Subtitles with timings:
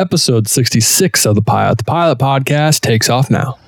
[0.00, 3.58] Episode 66 of the Pilot to Pilot podcast takes off now.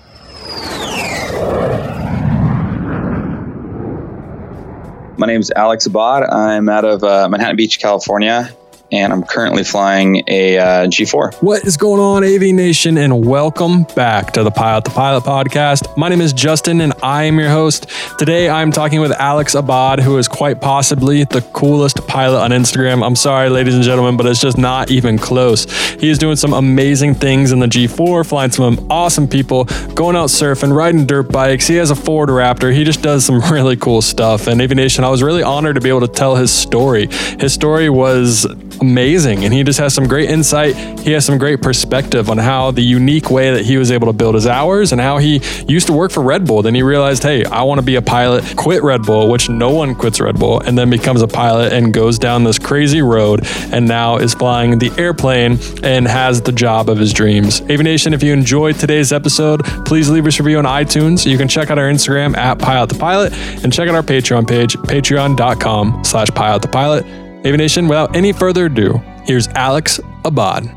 [5.18, 6.22] My name is Alex Abad.
[6.22, 8.56] I'm out of uh, Manhattan Beach, California
[8.92, 11.42] and I'm currently flying a uh, G4.
[11.42, 15.96] What is going on, AV Nation, and welcome back to the Pilot to Pilot podcast.
[15.96, 17.88] My name is Justin, and I am your host.
[18.18, 23.04] Today, I'm talking with Alex Abad, who is quite possibly the coolest pilot on Instagram.
[23.04, 25.64] I'm sorry, ladies and gentlemen, but it's just not even close.
[25.94, 29.64] He is doing some amazing things in the G4, flying some awesome people,
[29.94, 31.66] going out surfing, riding dirt bikes.
[31.66, 32.74] He has a Ford Raptor.
[32.74, 34.48] He just does some really cool stuff.
[34.48, 37.06] And AV Nation, I was really honored to be able to tell his story.
[37.40, 38.46] His story was
[38.82, 39.44] amazing.
[39.44, 40.76] And he just has some great insight.
[41.00, 44.12] He has some great perspective on how the unique way that he was able to
[44.12, 46.62] build his hours and how he used to work for Red Bull.
[46.62, 49.70] Then he realized, hey, I want to be a pilot, quit Red Bull, which no
[49.70, 53.46] one quits Red Bull, and then becomes a pilot and goes down this crazy road
[53.72, 57.62] and now is flying the airplane and has the job of his dreams.
[57.62, 61.24] AV Nation, if you enjoyed today's episode, please leave us a review on iTunes.
[61.24, 64.48] You can check out our Instagram at Pilot to Pilot and check out our Patreon
[64.48, 67.21] page, patreon.com slash pilot to pilot.
[67.44, 70.70] AV Nation, without any further ado, here's Alex Abad.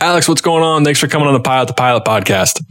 [0.00, 0.84] Alex, what's going on?
[0.84, 2.62] Thanks for coming on the Pilot to Pilot podcast.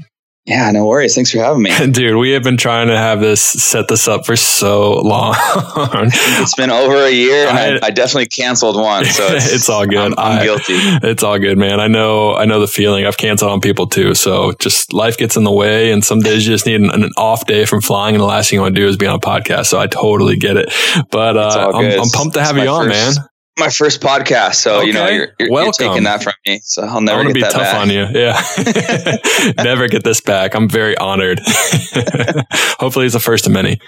[0.45, 1.15] Yeah, no worries.
[1.15, 1.71] Thanks for having me.
[1.91, 5.35] Dude, we have been trying to have this set this up for so long.
[5.37, 9.05] it's been over a year and I, I, I definitely canceled one.
[9.05, 9.97] So it's, it's all good.
[9.97, 10.73] I'm, I'm I, guilty.
[10.73, 11.79] It's all good, man.
[11.79, 13.05] I know I know the feeling.
[13.05, 14.15] I've canceled on people too.
[14.15, 17.11] So just life gets in the way and some days you just need an, an
[17.17, 19.15] off day from flying and the last thing you want to do is be on
[19.15, 19.67] a podcast.
[19.67, 20.73] So I totally get it.
[21.11, 23.27] But uh, I'm, I'm, pumped to have you on, first, man
[23.59, 24.87] my first podcast, so okay.
[24.87, 26.59] you know you're, you're, you're, taking that from me.
[26.63, 27.81] So I'll never get be that tough back.
[27.81, 28.07] on you.
[28.11, 30.55] Yeah, never get this back.
[30.55, 31.39] I'm very honored.
[32.79, 33.79] Hopefully, it's the first of many.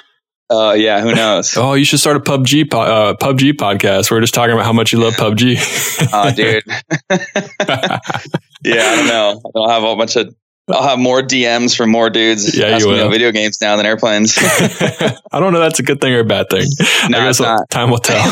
[0.49, 1.55] Oh uh, yeah, who knows?
[1.57, 4.11] oh, you should start a PUBG po- uh, PUBG podcast.
[4.11, 6.09] We're just talking about how much you love PUBG.
[6.13, 6.63] oh, dude.
[8.63, 9.41] yeah, I don't know.
[9.55, 10.35] I'll have a bunch of
[10.69, 13.85] I'll have more DMs from more dudes yeah, asking me about video games now than
[13.85, 14.37] airplanes.
[14.37, 16.67] I don't know that's a good thing or a bad thing.
[17.09, 18.23] No, I guess time will tell.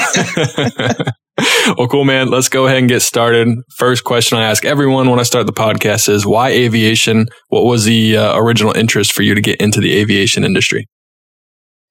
[1.77, 2.29] well, cool, man.
[2.29, 3.47] Let's go ahead and get started.
[3.75, 7.27] First question I ask everyone when I start the podcast is why aviation?
[7.49, 10.87] What was the uh, original interest for you to get into the aviation industry?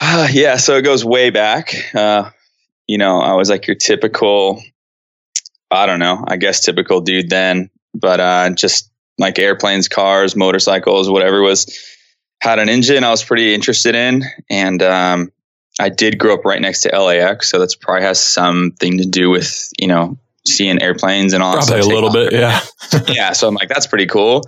[0.00, 1.75] Uh, yeah, so it goes way back.
[1.94, 2.31] Uh,
[2.87, 4.62] you know, I was like your typical,
[5.71, 11.11] I don't know, I guess typical dude then, but uh, just like airplanes, cars, motorcycles,
[11.11, 11.78] whatever was
[12.41, 15.31] had an engine I was pretty interested in, and um,
[15.80, 19.30] I did grow up right next to LAX, so that's probably has something to do
[19.30, 21.54] with you know seeing airplanes and all.
[21.54, 22.60] Probably a little bit, yeah.
[23.08, 24.42] yeah, so I'm like, that's pretty cool.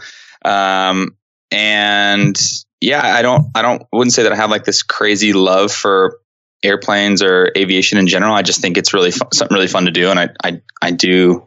[0.44, 1.16] Um,
[1.50, 2.36] and
[2.80, 6.18] yeah, I don't, I don't, wouldn't say that I have like this crazy love for
[6.62, 8.34] airplanes or aviation in general.
[8.34, 10.90] I just think it's really fun, something really fun to do, and I, I, I
[10.90, 11.46] do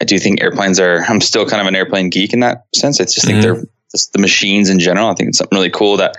[0.00, 1.04] I do think airplanes are.
[1.08, 3.00] I'm still kind of an airplane geek in that sense.
[3.00, 3.54] I just think mm-hmm.
[3.54, 5.08] they're just the machines in general.
[5.08, 6.16] I think it's something really cool that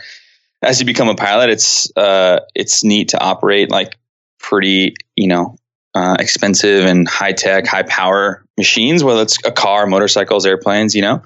[0.62, 3.98] as you become a pilot, it's uh, it's neat to operate like
[4.40, 5.56] pretty, you know,
[5.94, 11.02] uh, expensive and high tech, high power machines, whether it's a car, motorcycles, airplanes, you
[11.02, 11.24] know.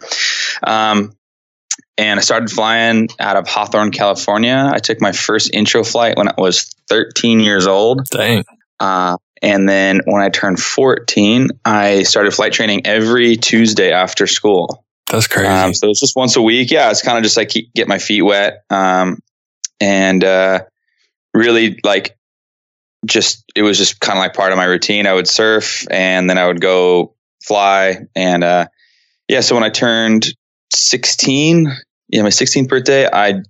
[0.63, 1.13] Um,
[1.97, 4.69] and I started flying out of Hawthorne, California.
[4.71, 8.09] I took my first intro flight when I was 13 years old.
[8.09, 8.43] Dang.
[8.79, 14.84] Uh, and then when I turned 14, I started flight training every Tuesday after school.
[15.11, 15.47] That's crazy.
[15.47, 16.71] Um, so it's just once a week.
[16.71, 18.63] Yeah, it's kind of just like get my feet wet.
[18.69, 19.19] Um,
[19.79, 20.61] and uh,
[21.33, 22.17] really like
[23.05, 25.05] just it was just kind of like part of my routine.
[25.07, 27.13] I would surf and then I would go
[27.43, 27.99] fly.
[28.15, 28.67] And uh,
[29.27, 30.33] yeah, so when I turned
[30.73, 31.71] 16,
[32.09, 33.41] yeah, my 16th birthday, I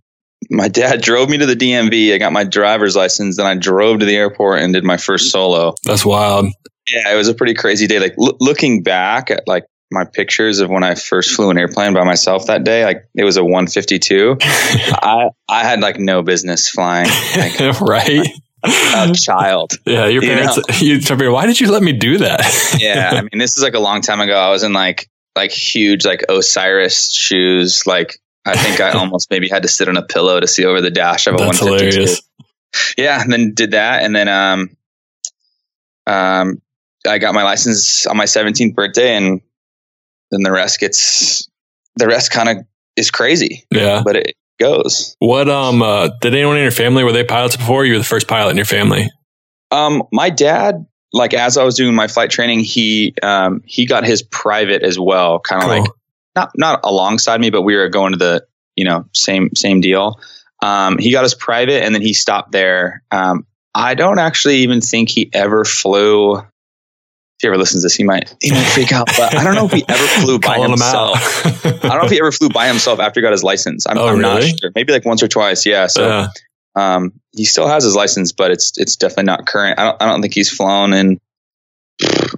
[0.49, 2.13] my dad drove me to the DMV.
[2.13, 3.37] I got my driver's license.
[3.37, 5.75] Then I drove to the airport and did my first solo.
[5.83, 6.47] That's wild.
[6.91, 7.99] Yeah, it was a pretty crazy day.
[7.99, 9.65] Like l- looking back at like
[9.95, 13.23] my pictures of when I first flew an airplane by myself that day, like it
[13.23, 14.37] was a 152.
[14.41, 17.09] I I had like no business flying.
[17.35, 18.27] Like, right.
[18.63, 19.73] A, child.
[19.85, 20.57] Yeah, your parents.
[20.81, 21.23] You, know?
[21.23, 22.77] you why did you let me do that?
[22.79, 24.35] yeah, I mean, this is like a long time ago.
[24.35, 29.49] I was in like like huge like Osiris shoes, like I think I almost maybe
[29.49, 31.99] had to sit on a pillow to see over the dash of a That's 152.
[31.99, 32.21] Hilarious.
[32.97, 34.75] Yeah, and then did that, and then um,
[36.07, 36.61] um,
[37.07, 39.41] I got my license on my 17th birthday, and
[40.35, 41.47] then the rest gets
[41.95, 42.57] the rest kind of
[42.95, 43.63] is crazy.
[43.71, 45.15] Yeah, but it goes.
[45.19, 47.85] What um uh, did anyone in your family were they pilots before?
[47.85, 49.09] You were the first pilot in your family.
[49.71, 54.05] Um, my dad, like as I was doing my flight training, he um he got
[54.05, 55.79] his private as well, kind of cool.
[55.81, 55.91] like
[56.35, 58.45] not not alongside me, but we were going to the
[58.75, 60.19] you know same same deal.
[60.61, 63.03] Um, he got his private, and then he stopped there.
[63.11, 66.41] Um, I don't actually even think he ever flew
[67.45, 69.07] he ever listens to this, he might he might freak out.
[69.17, 71.17] But I don't know if he ever flew by himself.
[71.55, 73.85] I don't know if he ever flew by himself after he got his license.
[73.87, 74.49] I'm, Oh, I'm not really?
[74.61, 74.71] sure.
[74.75, 75.65] Maybe like once or twice.
[75.65, 75.87] Yeah.
[75.87, 76.27] So Yeah.
[76.75, 79.79] um, he still has his license, but it's it's definitely not current.
[79.79, 81.19] I don't I don't think he's flown in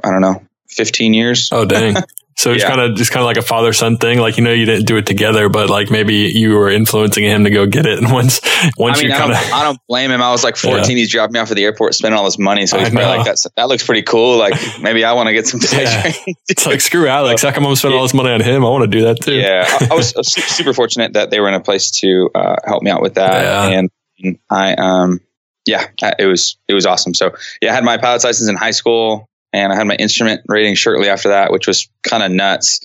[0.04, 1.50] I don't know 15 years.
[1.52, 1.96] Oh dang.
[2.40, 2.70] So it's Yeah.
[2.70, 4.20] kind of just kind of like a father son thing.
[4.20, 7.46] Like you know, you didn't do it together, but like maybe you were influencing him
[7.46, 7.98] to go get it.
[7.98, 8.42] And once
[8.78, 10.22] once I mean, you I kind don't, of I don't blame him.
[10.22, 10.96] I was like 14.
[10.98, 12.68] He's dropped me off at the airport, spending all this money.
[12.68, 14.38] So he's probably like, That's, that looks pretty cool.
[14.38, 16.14] Like maybe I want to get some Yeah.
[16.48, 17.42] it's like screw Alex.
[17.42, 18.64] How come I'm spending all this money on him?
[18.64, 19.34] I want to do that too.
[19.34, 22.30] yeah, I, I was I was super fortunate that they were in a place to
[22.36, 23.80] uh, help me out with that, Yeah.
[23.80, 25.22] and I um
[25.66, 25.88] yeah,
[26.20, 27.16] it was it was awesome.
[27.16, 27.32] So
[27.64, 30.76] yeah, I had my pilot's license in high school, and I had my instrument rating
[30.76, 32.82] shortly after that, which was kind of nuts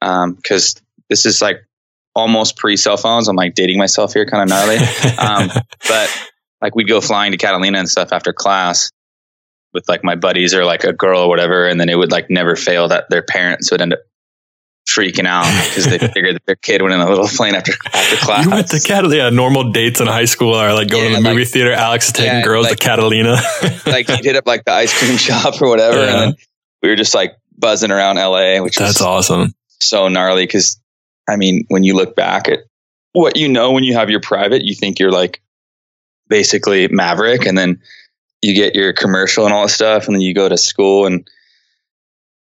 [0.00, 1.64] because this is like
[2.14, 3.28] almost pre cell phones.
[3.28, 4.76] I'm like dating myself here, kind of gnarly.
[5.18, 5.50] Um,
[5.88, 6.28] but
[6.60, 8.90] like we'd go flying to Catalina and stuff after class
[9.72, 12.28] with like my buddies or like a girl or whatever, and then it would like
[12.28, 14.00] never fail that their parents would end up
[14.94, 18.16] freaking out because they figured that their kid went in a little plane after after
[18.16, 18.44] class.
[18.44, 19.16] You went to Catalina.
[19.16, 21.72] Yeah, normal dates in high school are like going Yeah, to the like- movie theater.
[21.72, 23.36] Alex is taking Yeah, girls like- to Catalina.
[23.86, 26.34] like he'd hit up like the ice cream shop or whatever, and then
[26.82, 29.54] we were just like buzzing around LA, which That's awesome.
[29.80, 30.44] so gnarly.
[30.44, 30.80] Because
[31.28, 32.60] I mean, when you look back at
[33.12, 35.40] what you know when you have your private, you think you're like
[36.28, 37.80] basically Maverick, and then
[38.42, 41.28] you get your commercial and all this stuff, and then you go to school and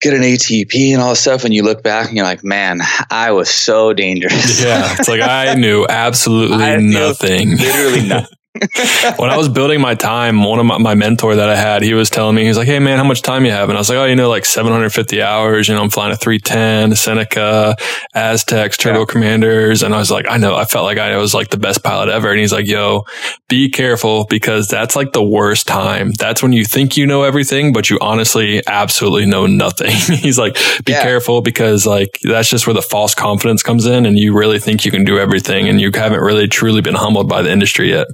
[0.01, 2.81] get an ATP and all this stuff, and you look back and you're like, man,
[3.11, 4.63] I was so dangerous.
[4.63, 7.57] Yeah, it's like I knew absolutely I knew nothing.
[7.57, 8.38] literally nothing.
[9.17, 11.95] when I was building my time, one of my, my mentor that I had, he
[11.95, 13.69] was telling me, he was like, Hey man, how much time you have?
[13.69, 15.69] And I was like, Oh, you know, like 750 hours.
[15.69, 17.77] You know, I'm flying a 310, Seneca,
[18.15, 19.05] Aztecs, Turbo Yeah.
[19.07, 19.83] Commanders.
[19.83, 22.09] And I was like, I know, I felt like I was like the best pilot
[22.09, 22.31] ever.
[22.31, 23.05] And he's like, Yo,
[23.49, 26.13] be careful because that's like the worst time.
[26.13, 29.91] That's when you think you know everything, but you honestly absolutely know nothing.
[30.17, 30.55] he's like,
[30.85, 31.03] Be Yeah.
[31.03, 34.85] careful because like that's just where the false confidence comes in and you really think
[34.85, 38.07] you can do everything and you haven't really truly been humbled by the industry yet.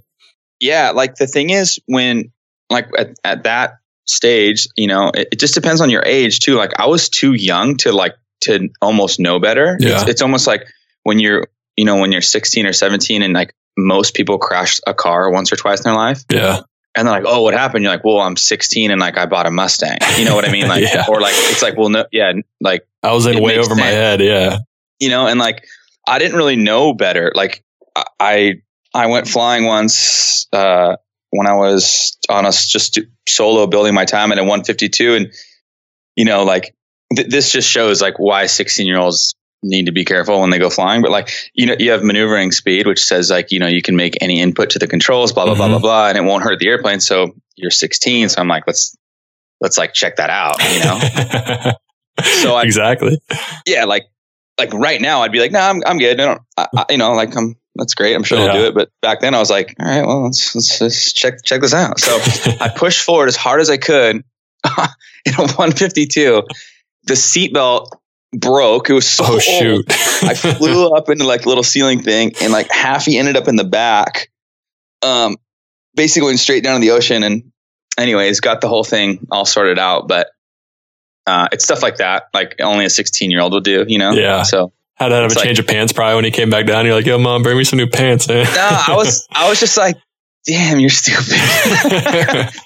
[0.64, 2.32] Yeah like the thing is when
[2.70, 6.54] like at, at that stage you know it, it just depends on your age too
[6.56, 9.94] like i was too young to like to almost know better Yeah.
[10.00, 10.66] it's, it's almost like
[11.04, 11.46] when you're
[11.76, 15.52] you know when you're 16 or 17 and like most people crash a car once
[15.52, 16.60] or twice in their life Yeah.
[16.96, 19.46] and they're like oh what happened you're like well i'm 16 and like i bought
[19.46, 21.04] a mustang you know what i mean like Yeah.
[21.08, 24.20] or like it's like well no yeah like I was in way over my head.
[24.20, 24.58] Yeah.
[25.00, 25.64] you know and like
[26.06, 27.64] i didn't really know better like
[28.20, 28.60] i
[28.94, 30.96] i went flying once uh
[31.30, 32.98] when i was on a just
[33.28, 35.32] solo building my time at a 152 and
[36.16, 36.74] you know like
[37.14, 40.58] th- this just shows like why 16 year olds need to be careful when they
[40.58, 43.66] go flying but like you know you have maneuvering speed which says like you know
[43.66, 45.70] you can make any input to the controls blah blah blah Mhm.
[45.70, 48.96] blah blah and it won't hurt the airplane so you're 16 so i'm like let's
[49.60, 51.72] let's like check that out you know
[52.42, 53.20] So I- exactly.
[53.66, 54.04] yeah, like
[54.56, 56.20] like right now, I'd be like, no, I'm I'm good.
[56.20, 58.14] I don't, I, I, you know, like I'm that's great.
[58.14, 58.74] I'm sure they'll do it.
[58.74, 61.74] But back then, I was like, all right, well, let's, let's, let's check check this
[61.74, 61.98] out.
[61.98, 62.16] So
[62.60, 64.16] I pushed forward as hard as I could
[65.26, 66.42] in a 152.
[67.04, 67.88] The seatbelt
[68.32, 68.90] broke.
[68.90, 69.42] It was so oh old.
[69.42, 69.86] shoot.
[69.88, 73.48] I flew up into like a little ceiling thing, and like half he ended up
[73.48, 74.30] in the back.
[75.02, 75.36] Um,
[75.94, 77.52] basically went straight down to the ocean, and
[77.98, 80.08] anyways, got the whole thing all sorted out.
[80.08, 80.28] But
[81.26, 84.12] uh, it's stuff like that, like only a 16 year old would do, you know.
[84.12, 84.42] Yeah.
[84.42, 86.66] So Had to have It's a like- change of pants probably when he came back
[86.66, 86.86] down.
[86.86, 88.28] You're like, yo, mom, bring me some new pants.
[88.28, 88.48] eh?" no,
[88.88, 89.96] I was I was just like,
[90.46, 91.24] damn, you're stupid.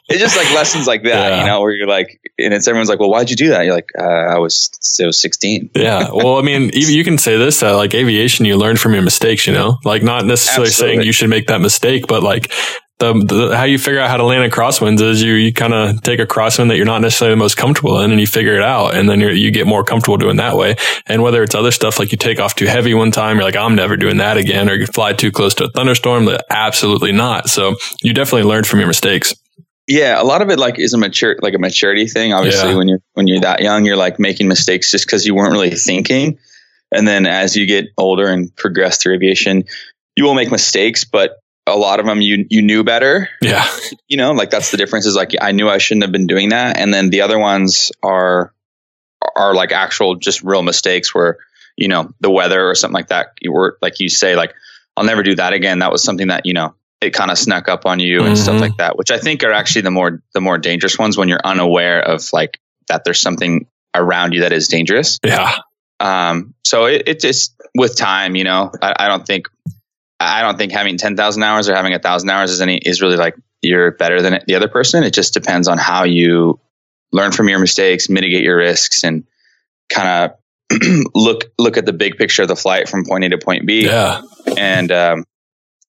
[0.09, 1.41] it's just like lessons like that, Yeah.
[1.41, 3.64] you know, where you're like, and it's everyone's like, well, why'd you do that?
[3.64, 5.71] You're like, uh, I was was 16.
[5.75, 6.09] yeah.
[6.12, 9.47] Well, I mean, even you can say this like aviation, you learn from your mistakes,
[9.47, 12.53] you know, like not necessarily saying you should make that mistake, but like
[12.99, 15.73] the, the how you figure out how to land in crosswinds is you you kind
[15.73, 18.57] of take a crosswind that you're not necessarily the most comfortable in and you figure
[18.57, 20.75] it out and then you get more comfortable doing that way
[21.07, 23.57] and whether it's other stuff like you take off too heavy one time you're like
[23.57, 27.12] i'm never doing that again or you fly too close to a thunderstorm like, absolutely
[27.12, 29.33] not so you definitely learn from your mistakes
[29.87, 32.33] Yeah, a lot of it like is a mature like a maturity thing.
[32.35, 32.76] Obviously, Yeah.
[32.76, 35.71] when you're when you're that young, you're like making mistakes just because you weren't really
[35.71, 36.37] thinking.
[36.93, 39.64] And then as you get older and progress through aviation,
[40.17, 41.38] you will make mistakes, but
[41.73, 43.29] a lot of them you you knew better.
[43.41, 43.67] yeah
[44.09, 45.07] You know, like that's the difference.
[45.07, 47.93] Is like I knew I shouldn't have been doing that, and then the other ones
[48.03, 48.53] are
[49.37, 51.39] are like actual just real mistakes where
[51.77, 53.35] you know the weather or something like that.
[53.41, 54.55] You were like you say like
[54.97, 55.79] I'll never do that again.
[55.81, 58.43] That was something that you know it kind of snuck up on you and Mhm.
[58.43, 61.29] stuff like that, which I think are actually the more the more dangerous ones when
[61.29, 62.59] you're unaware of like
[62.89, 65.19] that there's something around you that is dangerous.
[65.25, 65.57] yeah
[66.01, 69.49] Um, so it, it just with time, you know, I, I don't think
[70.21, 73.01] I don't think having ten thousand hours or having a thousand hours is any is
[73.01, 75.05] really like you're better than the other person.
[75.05, 76.61] It just depends on how you
[77.13, 79.25] learn from your mistakes, mitigate your risks, and
[79.89, 80.33] kind
[80.71, 80.81] of
[81.15, 83.85] look look at the big picture of the flight from point A to point B.
[83.85, 84.23] Yeah.
[84.57, 85.25] And um,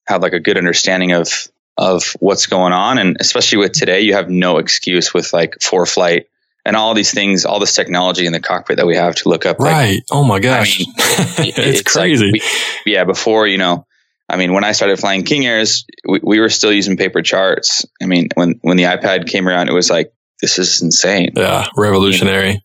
[0.08, 2.98] have like a good understanding of of what's going on.
[2.98, 6.26] And especially with today, you have no excuse with like ForeFlight
[6.66, 9.46] and all these things, all this technology in the cockpit that we have to look
[9.46, 9.60] up.
[9.60, 9.96] Right.
[9.96, 10.82] Like, oh my gosh.
[10.82, 12.32] I mean, it's, it's, crazy.
[12.32, 12.42] Like
[12.86, 13.06] we, yeah.
[13.06, 13.86] Before, you know,
[14.30, 17.86] I mean, when I started flying King Airs, we, we were still using paper charts.
[18.02, 21.32] I mean, when, when the iPad came around, it was like, this is insane.
[21.36, 21.68] Yeah.
[21.76, 22.64] Revolutionary.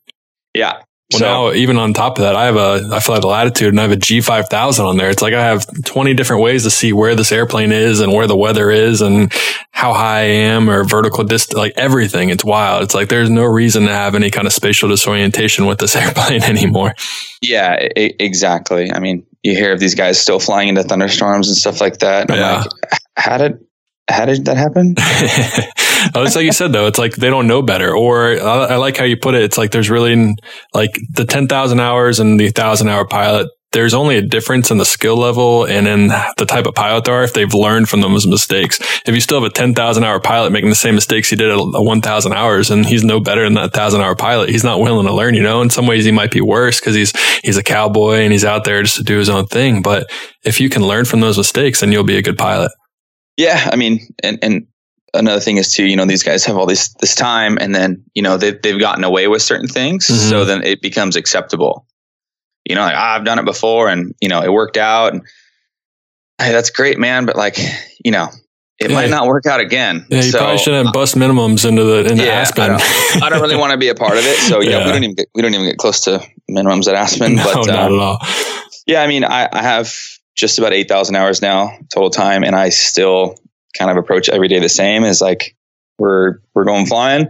[0.54, 0.82] Yeah.
[1.12, 3.68] Well, so, now even on top of that, I have a I fly the Latitude
[3.68, 5.10] and I have a G5000 on there.
[5.10, 8.26] It's like I have 20 different ways to see where this airplane is and where
[8.26, 9.30] the weather is and
[9.70, 12.30] how high I am or vertical distance, like everything.
[12.30, 12.82] It's wild.
[12.84, 16.42] It's like there's no reason to have any kind of spatial disorientation with this airplane
[16.42, 16.94] anymore.
[17.42, 18.90] Yeah, I- exactly.
[18.90, 22.28] I mean, you hear of these guys still flying into thunderstorms and stuff like that.
[22.30, 22.64] yeah.
[22.64, 23.58] Like, how did
[24.10, 24.96] how did that happen?
[26.14, 26.86] Oh, it's like you said though.
[26.86, 27.96] It's like they don't know better.
[27.96, 29.42] Or I, I like how you put it.
[29.42, 30.34] It's like there's really
[30.74, 33.48] like the ten thousand hours and the thousand hour pilot.
[33.74, 37.12] There's only a difference in the skill level and in the type of pilot they
[37.12, 38.78] are if they've learned from those mistakes.
[39.04, 41.58] If you still have a 10,000 hour pilot making the same mistakes he did at
[41.58, 45.12] 1,000 hours and he's no better than that 1,000 hour pilot, he's not willing to
[45.12, 47.12] learn, you know, in some ways he might be worse because he's,
[47.42, 49.82] he's a cowboy and he's out there just to do his own thing.
[49.82, 50.08] But
[50.44, 52.70] if you can learn from those mistakes, then you'll be a good pilot.
[53.36, 54.66] Yeah, I mean, and and
[55.12, 58.04] another thing is too, you know, these guys have all this this time, and then
[58.14, 60.30] you know they they've gotten away with certain things, mm-hmm.
[60.30, 61.86] so then it becomes acceptable.
[62.64, 65.22] You know, like oh, I've done it before, and you know it worked out, and
[66.38, 67.26] hey, that's great, man.
[67.26, 67.58] But like,
[68.04, 68.28] you know,
[68.78, 68.96] it yeah.
[68.96, 70.06] might not work out again.
[70.08, 72.64] Yeah, you so, probably shouldn't have bust minimums into the into yeah, Aspen.
[72.64, 74.36] I don't, I don't, really want to be a part of it.
[74.38, 76.94] So yeah, yeah, we don't even get, we don't even get close to minimums at
[76.94, 77.36] Aspen.
[77.36, 78.18] No, but, not um, at all.
[78.86, 79.94] Yeah, I mean, I, I have
[80.34, 82.44] just about 8,000 hours now total time.
[82.44, 83.36] And I still
[83.76, 85.56] kind of approach every day the same as like,
[85.98, 87.28] we're, we're going flying.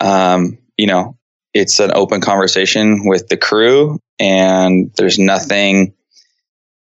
[0.00, 1.17] Um, you know,
[1.54, 5.94] it's an open conversation with the crew and there's nothing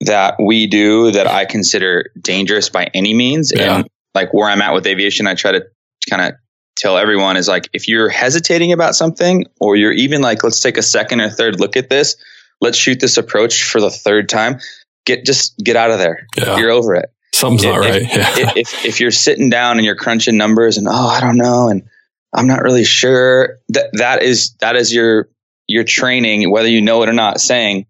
[0.02, 3.52] that we do that I consider dangerous by any means.
[3.56, 3.78] Yeah.
[3.78, 5.66] And like where I'm at with aviation, I try to
[6.10, 6.34] kind of
[6.76, 10.78] tell everyone is like, if you're hesitating about something or you're even like, let's take
[10.78, 12.16] a second or third look at this,
[12.62, 14.60] let's shoot this approach for the third time
[15.08, 16.28] get just get out of there.
[16.38, 16.58] Yeah.
[16.58, 17.12] You're over it.
[17.34, 18.02] Something's if, not right.
[18.38, 18.54] Yeah.
[18.56, 21.90] If, if you're sitting down and you're crunching numbers and oh I don't know and
[22.38, 25.28] I'm not really sure that that is that is your
[25.66, 27.88] your training whether you know it or not saying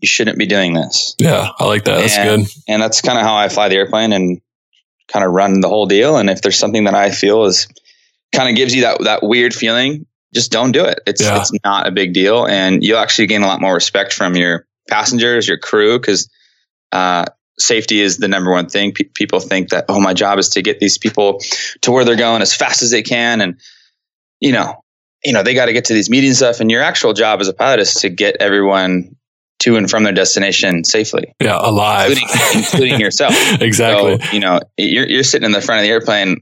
[0.00, 1.14] you shouldn't be doing this.
[1.18, 2.00] Yeah, I like that.
[2.00, 2.52] That's and, good.
[2.68, 4.40] And that's kind of how I fly the airplane and
[5.08, 6.16] kind of run the whole deal.
[6.16, 7.68] And if there's something that I feel is
[8.32, 11.00] kind of gives you that that weird feeling, just don't do it.
[11.06, 11.38] It's yeah.
[11.38, 14.66] it's not a big deal, and you'll actually gain a lot more respect from your
[14.88, 16.28] passengers, your crew, because
[16.90, 17.24] uh,
[17.62, 18.92] safety is the number one thing.
[18.92, 21.40] P- people think that, oh, my job is to get these people
[21.82, 23.40] to where they're going as fast as they can.
[23.40, 23.60] And,
[24.40, 24.82] you know,
[25.24, 26.60] you know, they got to get to these meeting stuff.
[26.60, 29.16] And your actual job as a pilot is to get everyone
[29.60, 31.34] to and from their destination safely.
[31.40, 33.34] Yeah, alive, including, including yourself.
[33.60, 34.18] exactly.
[34.18, 36.38] So, you know, you're you're sitting in the front of the airplane.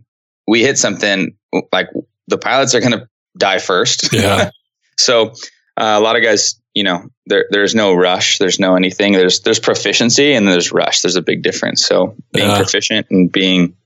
[0.49, 1.37] We hit something
[1.73, 1.89] like
[2.29, 4.12] the pilots are going to die first.
[4.12, 4.50] Yeah.
[4.99, 5.35] so
[5.81, 9.13] uh, a lot of guys you know there there's no rush there's no anything.
[9.15, 11.01] There's there's proficiency and there's rush.
[11.01, 11.85] There's a big difference.
[11.85, 12.57] So being yeah.
[12.57, 13.77] proficient and being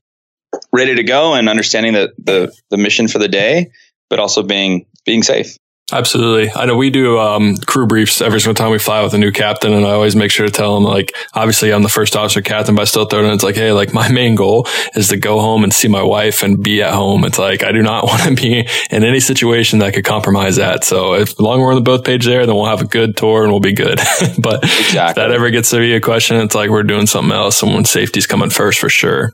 [0.71, 3.71] ready to go and understanding the, the the mission for the day
[4.09, 5.57] but also being being safe
[5.91, 6.51] Absolutely.
[6.55, 9.31] I know we do um, crew briefs every single time we fly with a new
[9.31, 12.41] captain, and I always make sure to tell them, like, obviously I'm the first officer
[12.41, 13.33] captain, but I still throw it in.
[13.33, 16.41] It's like, hey, like my main goal is to go home and see my wife
[16.41, 17.23] and be at home.
[17.23, 20.83] It's like I do not want to be in any situation that could compromise that.
[20.83, 22.87] So if as long as we're on the both page there, then we'll have a
[22.87, 23.99] good tour and we'll be good.
[24.39, 25.09] but exactly.
[25.09, 27.57] if that ever gets to be a question, it's like we're doing something else.
[27.57, 29.33] Someone's safety's coming first for sure.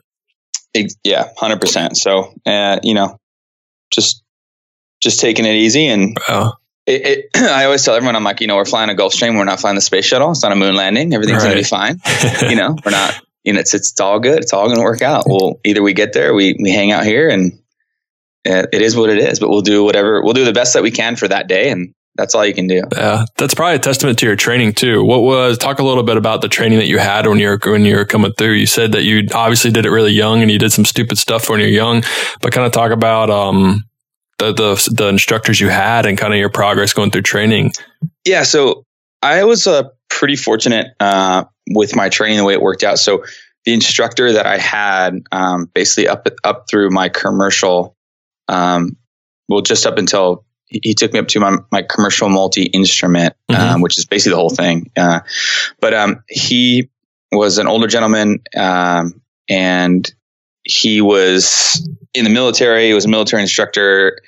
[1.04, 1.96] Yeah, hundred percent.
[1.96, 3.18] So, uh, you know,
[3.90, 4.22] just
[5.02, 5.88] just taking it easy.
[5.88, 6.18] And
[6.88, 9.44] it, it, I always tell everyone I'm like you know we're flying a Gulfstream we're
[9.44, 10.32] not flying the space shuttle.
[10.32, 11.14] It's not a moon landing.
[11.14, 11.50] Everything's right.
[11.50, 12.00] gonna be fine.
[12.50, 14.40] You know we're not you know it's it's all good.
[14.42, 15.26] It's all gonna work out.
[15.28, 17.58] Well either we get there we we hang out here and
[18.44, 20.92] it is what it is but we'll do whatever we'll do the best that we
[20.92, 21.70] can for that day.
[21.70, 22.84] And that's all you can do.
[22.94, 25.04] Yeah, that's probably a testament to your training too.
[25.04, 27.60] What was talk a little bit about the training that you had when you were
[27.64, 28.54] when you were coming through?
[28.54, 31.50] You said that you obviously did it really young and you did some stupid stuff
[31.50, 32.04] when you're young,
[32.42, 33.86] but kind of talk about um,
[34.42, 37.72] the, the, the instructors you had and kind of your progress going through training?
[38.26, 38.86] Yeah, so
[39.22, 42.98] I was uh, pretty fortunate uh, with my training the way it worked out.
[42.98, 43.24] So
[43.66, 47.96] the instructor that I had, um, basically up up through my commercial,
[48.48, 48.98] um,
[49.48, 53.76] well, just up until he, took me up to my my commercial multi instrument, mm-hmm.
[53.76, 54.90] um, which is basically the whole thing.
[54.98, 55.20] Uh,
[55.80, 56.90] but um, he
[57.32, 60.12] was an older gentleman, um, and
[60.64, 62.88] he was in the military.
[62.88, 64.22] He was a military instructor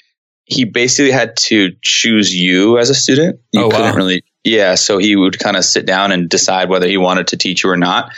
[0.46, 3.40] he basically had to choose you as a student.
[3.52, 3.78] You Oh, wow.
[3.78, 4.76] couldn't really, yeah.
[4.76, 7.70] So he would kind of sit down and decide whether he wanted to teach you
[7.70, 8.12] or not.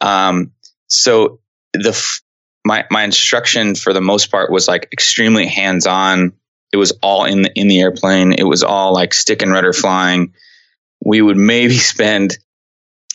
[0.00, 0.52] Um,
[0.88, 1.40] so
[1.74, 2.22] the f-
[2.64, 6.32] my my instruction for the most part was like extremely hands on.
[6.72, 8.32] It was all in the in the airplane.
[8.32, 10.34] It was all like stick and rudder flying.
[11.04, 12.36] We would maybe spend.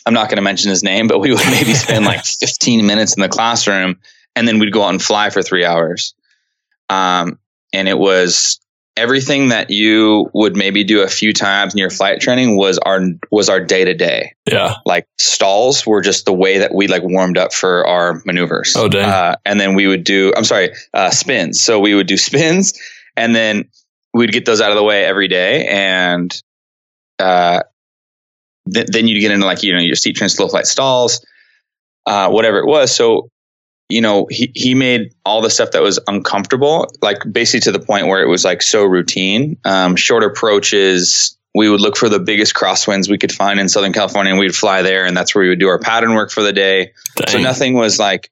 [0.06, 3.16] I'm not going to mention his name, but we would maybe spend like 15 minutes
[3.16, 4.00] in the classroom,
[4.36, 6.14] and then we'd go out and fly for three hours.
[6.90, 7.38] Um,
[7.74, 8.58] and it was
[8.96, 13.00] everything that you would maybe do a few times in your flight training was our
[13.32, 14.76] was our day to day Yeah.
[14.86, 18.74] like stalls were just the way that we like warmed up for our maneuvers.
[18.76, 19.04] Oh, dang.
[19.04, 21.60] Uh, and then we would do, I'm sorry, uh, spins.
[21.60, 22.74] So we would do spins
[23.16, 23.64] and then
[24.12, 25.66] we'd get those out of the way every day.
[25.66, 26.32] And,
[27.18, 27.62] uh,
[28.72, 31.24] th- then you'd get into like, you know, your seat slow flight stalls,
[32.06, 32.94] uh, whatever it was.
[32.94, 33.28] So,
[33.88, 37.84] you know, he, he made all the stuff that was uncomfortable, like basically to the
[37.84, 39.58] point where it was like so routine.
[39.64, 43.92] Um, short approaches, we would look for the biggest crosswinds we could find in Southern
[43.92, 46.42] California and we'd fly there and that's where we would do our pattern work for
[46.42, 46.92] the day.
[47.28, 48.30] So nothing was like,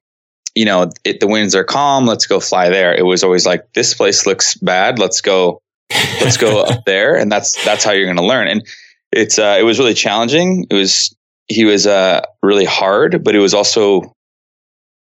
[0.55, 2.95] you know, it, the winds are calm, let's go fly there.
[2.95, 7.17] It was always like, this place looks bad, let's go, let's go up there.
[7.17, 8.49] And that's, that's how you're going to learn.
[8.49, 8.67] And
[9.13, 10.67] it's, uh, it was really challenging.
[10.71, 11.15] It was,
[11.47, 14.15] he was, uh, really hard, but it was also,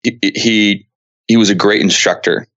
[0.03, 0.88] he,
[1.27, 2.48] he, was a great instructor.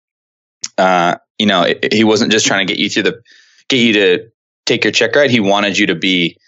[0.78, 3.22] Uh, you know, it- he wasn't just trying to get you through the,
[3.68, 4.28] get you to
[4.66, 5.30] take your check ride.
[5.30, 6.38] He wanted you to be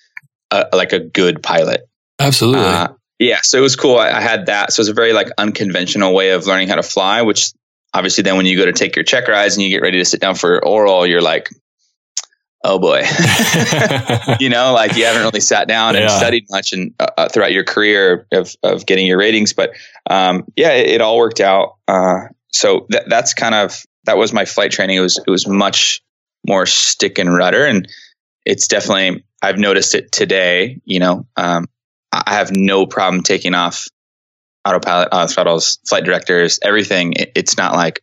[0.50, 1.88] a, like a good pilot.
[2.18, 2.60] Absolutely.
[2.64, 3.96] Uh, yeah, so it was cool.
[3.96, 4.72] I, I had that.
[4.72, 7.52] So it's a very like unconventional way of learning how to fly, which
[7.92, 10.04] obviously then when you go to take your check rides and you get ready to
[10.04, 11.48] sit down for oral, you're like,
[12.64, 13.02] oh boy.
[14.40, 16.16] you know, like you haven't really sat down and Yeah.
[16.16, 19.52] studied much and uh, uh, throughout your career of, of getting your ratings.
[19.52, 19.74] But
[20.10, 21.76] um, yeah, it, it all worked out.
[21.86, 24.96] Uh, so that, that's kind of, that was my flight training.
[24.96, 26.02] It was, it was much
[26.46, 27.64] more stick and rudder.
[27.64, 27.86] And
[28.44, 31.66] it's definitely, I've noticed it today, you know, um,
[32.12, 33.88] I have no problem taking off
[34.66, 37.12] autopilot, auto throttles, flight directors, everything.
[37.14, 38.02] It, it's not like,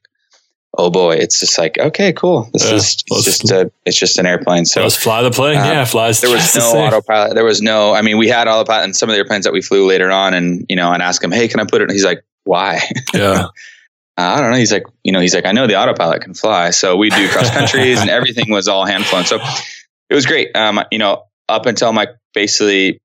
[0.78, 2.50] oh boy, it's just like, okay, cool.
[2.54, 4.66] This Yeah, is it's just a, it's just an airplane.
[4.66, 5.58] So Let's fly the plane.
[5.58, 6.22] uh, yeah, flies.
[6.22, 7.36] there was no autopilot.
[7.36, 9.62] There was no, I mean, we had autopilot in some of the airplanes that we
[9.62, 11.86] flew later on and, you know, I'd ask him, Hey, can I put it?
[11.86, 12.80] And he's like, why?
[13.14, 13.48] Yeah.
[14.18, 14.58] I don't know.
[14.58, 16.70] He's like, you know, he's like, I know the autopilot can fly.
[16.72, 19.26] So we do cross countries and everything was all hand flown.
[19.26, 19.40] So
[20.10, 20.56] it was great.
[20.56, 23.00] Um, you know, up until my basically,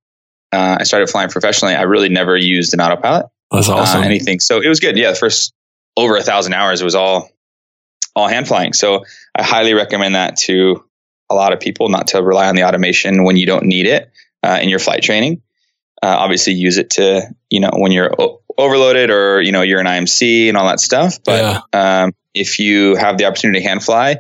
[0.53, 4.03] uh, I started flying professionally, I really never used an autopilot, That's uh, awesome.
[4.03, 4.41] anything.
[4.41, 4.97] So it was good.
[4.99, 5.11] Yeah.
[5.13, 5.53] The first
[5.97, 7.31] over a thousand hours, it was all,
[8.17, 8.73] all hand flying.
[8.73, 9.05] So
[9.37, 10.83] I highly recommend that to
[11.31, 14.11] a lot of people, not to rely on the automation when you don't need it
[14.43, 15.43] uh, in your flight training.
[16.03, 19.81] Uh, obviously, use it to you know when you're o- overloaded or you know you're
[19.81, 21.23] an IMC and all that stuff.
[21.25, 22.03] But yeah.
[22.03, 24.19] um, if you have the opportunity to hand fly,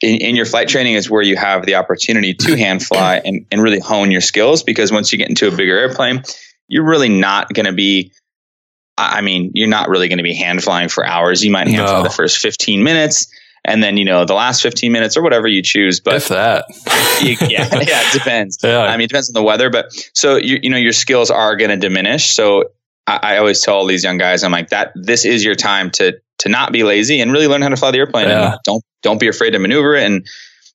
[0.00, 3.46] in, in your flight training is where you have the opportunity to hand fly and,
[3.50, 4.62] and really hone your skills.
[4.62, 6.22] Because once you get into a bigger airplane,
[6.68, 8.12] you're really not going to be.
[8.98, 11.44] I mean, you're not really going to be hand flying for hours.
[11.44, 13.26] You might hand fly the first 15 minutes,
[13.64, 16.00] and then you know the last 15 minutes or whatever you choose.
[16.00, 16.64] But if that.
[17.20, 18.58] you, yeah, yeah, it depends.
[18.62, 18.80] Yeah.
[18.80, 21.56] I mean, it depends on the weather, but so you you know your skills are
[21.56, 22.30] going to diminish.
[22.30, 22.70] So
[23.06, 24.92] I, I always tell all these young guys, I'm like that.
[24.94, 27.90] This is your time to to not be lazy and really learn how to fly
[27.90, 28.28] the airplane.
[28.28, 28.52] Yeah.
[28.52, 30.26] And don't don't be afraid to maneuver it and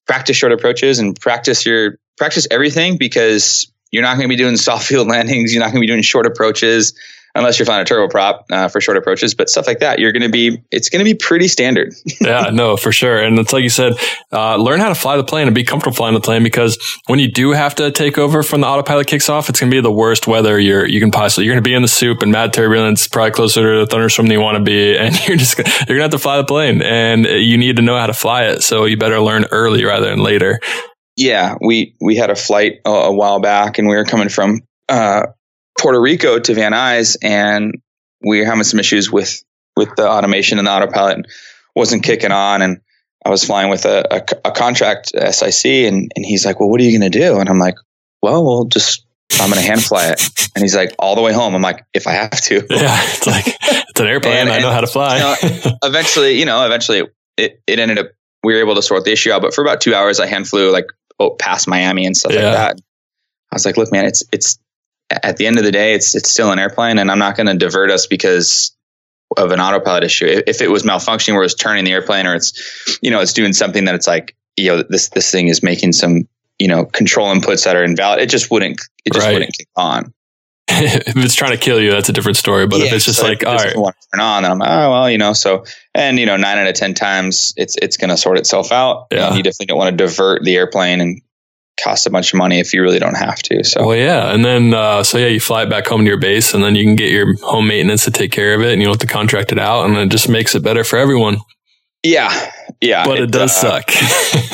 [0.06, 4.58] practice short approaches and practice your practice everything because you're not going to be doing
[4.70, 5.54] soft field landings.
[5.54, 6.94] You're not going to be doing short approaches
[7.36, 9.34] unless you're flying a turboprop uh, for short approaches.
[9.34, 11.94] But stuff like that, you're going to be it's going to be pretty standard.
[12.22, 13.18] yeah, no, for sure.
[13.22, 13.94] And it's like you said,
[14.32, 17.20] uh, learn how to fly the plane and be comfortable flying the plane because when
[17.20, 19.82] you do have to take over from the autopilot kicks off, it's going to be
[19.82, 22.32] the worst weather you're, you can possibly, you're going to be in the soup and
[22.32, 24.98] mad turbulence, probably closer to the thunderstorm than you want to be.
[25.04, 27.76] And you're just, gonna- you're going to have to fly the plane and you need
[27.78, 28.62] to know how to fly it.
[28.64, 30.60] So you better learn early rather than later.
[31.16, 34.62] yeah, we we had a flight a, a while back, and we were coming from
[34.90, 35.24] uh,
[35.80, 37.82] Puerto Rico to Van Nuys, and
[38.22, 39.44] we were having some issues with
[39.76, 41.26] with the automation and the autopilot
[41.76, 42.80] wasn't kicking on, and
[43.26, 46.80] I was flying with a, a, a contract SIC, and and he's like, "Well, what
[46.80, 47.76] are you going to do?" And I'm like,
[48.22, 49.06] "Well, we'll just."
[49.40, 50.22] I'm going to hand fly it.
[50.54, 51.56] And he's like, all the way home.
[51.56, 52.56] I'm like, if I have to.
[52.70, 53.00] Yeah.
[53.02, 54.34] It's like, it's an airplane.
[54.34, 55.36] And- I know and, how to fly.
[55.84, 57.04] eventually, you know, eventually
[57.38, 58.12] it, it ended up,
[58.44, 59.42] we were able to sort the issue out.
[59.42, 60.86] But for about two hours, I hand flew like
[61.20, 62.44] oh, past Miami and stuff Yeah.
[62.44, 62.82] like that.
[63.52, 64.60] I was like, look, man, it's, it's,
[65.10, 67.48] at the end of the day, it's, it's still an airplane and I'm not going
[67.48, 68.76] to divert us because
[69.38, 70.42] of an autopilot issue.
[70.46, 73.54] If it was malfunctioning where it's turning the airplane or it's, you know, it's doing
[73.54, 76.28] something that it's like, you know, this, this thing is making some,
[76.60, 78.20] you know, control inputs that are invalid.
[78.20, 79.34] It just wouldn't, it just Right.
[79.34, 80.14] wouldn't kick on.
[80.70, 82.66] if it's trying to kill you, that's a different story.
[82.66, 84.60] But yeah, if it's just so like, all right, want to turn on, then I'm
[84.60, 85.34] like, oh well, you know.
[85.34, 88.72] So and you know, nine out of ten times, it's it's going to sort itself
[88.72, 89.08] out.
[89.12, 89.28] Yeah.
[89.28, 91.22] And you definitely don't want to divert the airplane and
[91.82, 93.64] cost a bunch of money if you really don't have to.
[93.64, 96.20] So well, yeah, and then uh, so yeah, you fly it back home to your
[96.20, 98.82] base, and then you can get your home maintenance to take care of it, and
[98.82, 101.38] you don't have to contract it out, and it just makes it better for everyone.
[102.04, 103.92] Yeah, yeah, but it, it does uh, suck.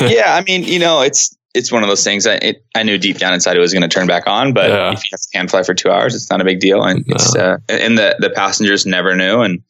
[0.00, 2.26] yeah, I mean, you know, it's it's one of those things.
[2.26, 4.70] I it, I knew deep down inside it was going to turn back on, but
[4.70, 4.92] yeah.
[4.92, 7.04] if you have to hand fly for two hours, it's not a big deal, and
[7.06, 7.14] no.
[7.14, 9.62] it's uh, and the the passengers never knew, and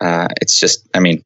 [0.00, 1.24] uh, it's just, I mean,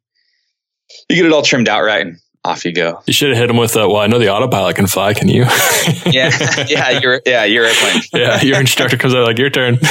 [1.09, 2.17] you get it all trimmed out right, and
[2.49, 3.03] off you go.
[3.07, 3.89] You should have hit him with, that.
[3.89, 5.13] well, I know the autopilot can fly.
[5.13, 5.43] Can you?
[6.07, 6.31] yeah,
[6.67, 8.03] yeah, you're yeah, your airplane.
[8.15, 9.75] yeah, your instructor comes out like your turn.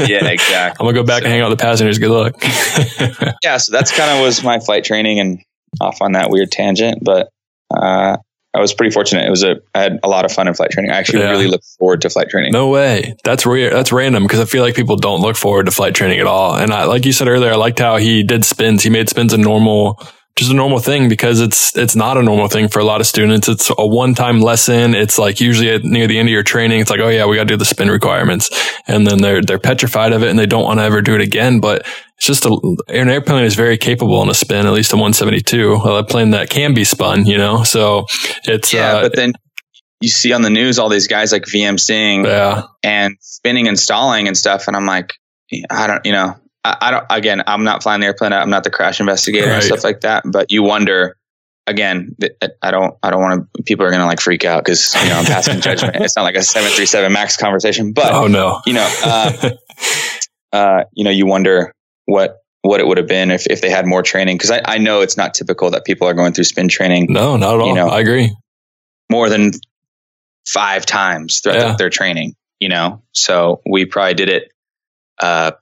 [0.00, 0.76] yeah, exactly.
[0.80, 1.98] I'm gonna go back so, and hang out with the passengers.
[1.98, 2.34] Good luck.
[3.42, 5.42] yeah, so that's kind of was my flight training, and
[5.80, 7.28] off on that weird tangent, but
[7.70, 8.16] uh,
[8.54, 9.26] I was pretty fortunate.
[9.26, 10.90] It was a I had a lot of fun in flight training.
[10.90, 11.30] I actually yeah.
[11.30, 12.52] really look forward to flight training.
[12.52, 13.14] No way.
[13.24, 13.74] That's weird.
[13.74, 16.56] That's random because I feel like people don't look forward to flight training at all.
[16.56, 18.82] And I, like you said earlier, I liked how he did spins.
[18.82, 20.02] He made spins a normal
[20.36, 23.06] just a normal thing because it's it's not a normal thing for a lot of
[23.06, 23.48] students.
[23.48, 24.94] It's a one time lesson.
[24.94, 27.36] It's like usually at, near the end of your training, it's like, oh yeah, we
[27.36, 28.50] got to do the spin requirements,
[28.86, 31.22] and then they're they're petrified of it and they don't want to ever do it
[31.22, 31.60] again.
[31.60, 34.96] But it's just a, an airplane is very capable in a spin, at least a
[34.96, 37.24] 172, a plane that can be spun.
[37.24, 38.04] You know, so
[38.44, 38.96] it's yeah.
[38.96, 39.32] Uh, but then
[40.02, 42.64] you see on the news all these guys like VM Singh yeah.
[42.82, 45.14] and spinning and stalling and stuff, and I'm like,
[45.70, 47.06] I don't, you know, I, I, don't.
[47.10, 48.32] Again, I'm not flying the airplane.
[48.32, 49.54] I'm not the crash investigator right.
[49.54, 50.24] and stuff like that.
[50.26, 51.16] But you wonder.
[51.68, 52.14] Again,
[52.62, 52.96] I don't.
[53.02, 53.62] I don't want to.
[53.64, 55.96] People are going to like freak out because you know I'm passing judgment.
[55.96, 57.92] It's not like a 737 Max conversation.
[57.92, 59.50] But oh no, you know, uh,
[60.52, 61.72] uh, you know, you wonder
[62.04, 64.78] what what it would have been if, if they had more training because I, I
[64.78, 67.06] know it's not typical that people are going through spin training.
[67.10, 67.68] No, not at all.
[67.68, 68.34] You know, I agree.
[69.10, 69.52] More than
[70.46, 71.76] five times throughout yeah.
[71.76, 72.34] their training.
[72.60, 74.52] You know, so we probably did it
[75.20, 75.52] uh,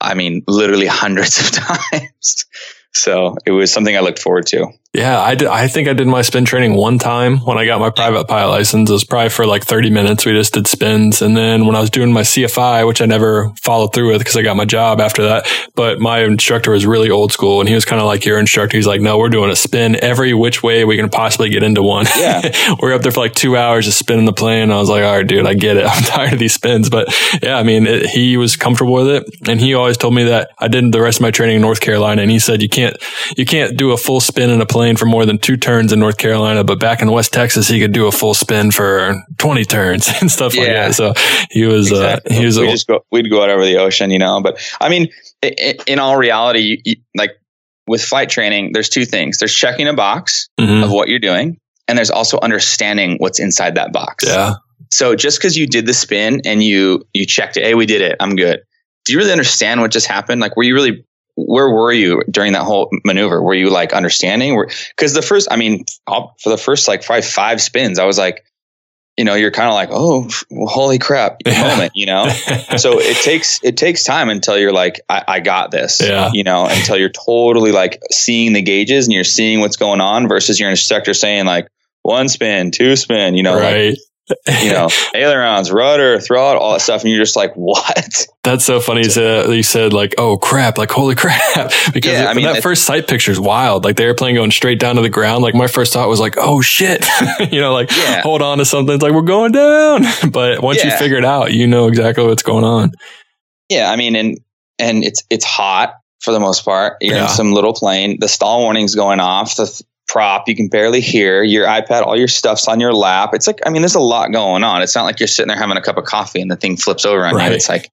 [0.00, 1.50] I mean, literally hundreds of
[1.92, 2.46] times.
[2.94, 4.68] So it was something I looked forward to.
[4.94, 5.48] Yeah, I did.
[5.48, 8.52] I think I did my spin training one time when I got my private pilot
[8.52, 8.88] license.
[8.88, 10.24] It was probably for like 30 minutes.
[10.24, 11.20] We just did spins.
[11.20, 14.36] And then when I was doing my CFI, which I never followed through with because
[14.36, 17.74] I got my job after that, but my instructor was really old school and he
[17.74, 18.78] was kind of like your instructor.
[18.78, 21.82] He's like, no, we're doing a spin every which way we can possibly get into
[21.82, 22.06] one.
[22.16, 22.76] Yeah.
[22.80, 24.70] we're up there for like two hours just spinning the plane.
[24.70, 25.84] I was like, all right, dude, I get it.
[25.86, 26.88] I'm tired of these spins.
[26.88, 27.08] But
[27.42, 29.48] yeah, I mean, it, he was comfortable with it.
[29.48, 31.82] And he always told me that I did the rest of my training in North
[31.82, 32.22] Carolina.
[32.22, 32.96] And he said, you can't,
[33.36, 35.98] you can't do a full spin in a plane for more than two turns in
[35.98, 39.64] North Carolina, but back in West Texas, he could do a full spin for 20
[39.64, 40.62] turns and stuff yeah.
[40.62, 40.94] like that.
[40.94, 41.12] So
[41.50, 42.36] he was, uh, exactly.
[42.36, 44.58] uh, he was, we just go, we'd go out over the ocean, you know, but
[44.80, 45.08] I mean,
[45.42, 47.32] in all reality, you, you, like
[47.86, 49.38] with flight training, there's two things.
[49.38, 50.84] There's checking a box mm-hmm.
[50.84, 51.58] of what you're doing.
[51.86, 54.24] And there's also understanding what's inside that box.
[54.26, 54.54] Yeah.
[54.90, 58.02] So just because you did the spin and you you checked it, hey, we did
[58.02, 58.60] it, I'm good.
[59.04, 60.40] Do you really understand what just happened?
[60.40, 61.04] Like, were you really
[61.46, 63.40] where were you during that whole maneuver?
[63.40, 64.60] Were you like understanding?
[64.90, 68.44] Because the first, I mean, for the first like five five spins, I was like,
[69.16, 70.28] you know, you're kind of like, oh,
[70.66, 72.28] holy crap, moment, you know.
[72.76, 76.30] so it takes it takes time until you're like, I, I got this, yeah.
[76.32, 80.28] you know, until you're totally like seeing the gauges and you're seeing what's going on
[80.28, 81.68] versus your instructor saying like
[82.02, 83.90] one spin, two spin, you know, right.
[83.90, 83.98] Like,
[84.62, 87.02] you know, ailerons, rudder, throttle, all that stuff.
[87.02, 88.26] And you're just like, what?
[88.44, 89.02] That's so funny.
[89.02, 91.72] You said, you said like, oh crap, like holy crap.
[91.92, 93.84] because yeah, I mean, that first sight picture is wild.
[93.84, 95.42] Like the airplane going straight down to the ground.
[95.42, 97.06] Like my first thought was like, oh shit,
[97.50, 98.22] you know, like yeah.
[98.22, 98.94] hold on to something.
[98.94, 100.04] It's like, we're going down.
[100.30, 100.92] but once yeah.
[100.92, 102.92] you figure it out, you know exactly what's going on.
[103.68, 103.90] Yeah.
[103.90, 104.38] I mean, and,
[104.78, 106.96] and it's, it's hot for the most part.
[107.00, 108.18] You're in some little plane.
[108.20, 109.56] The stall warning's going off.
[109.56, 110.48] The prop.
[110.48, 112.02] You can barely hear your iPad.
[112.02, 113.34] All your stuff's on your lap.
[113.34, 114.82] It's like, I mean, there's a lot going on.
[114.82, 117.04] It's not like you're sitting there having a cup of coffee and the thing flips
[117.04, 117.50] over on right.
[117.50, 117.56] you.
[117.56, 117.92] It's like,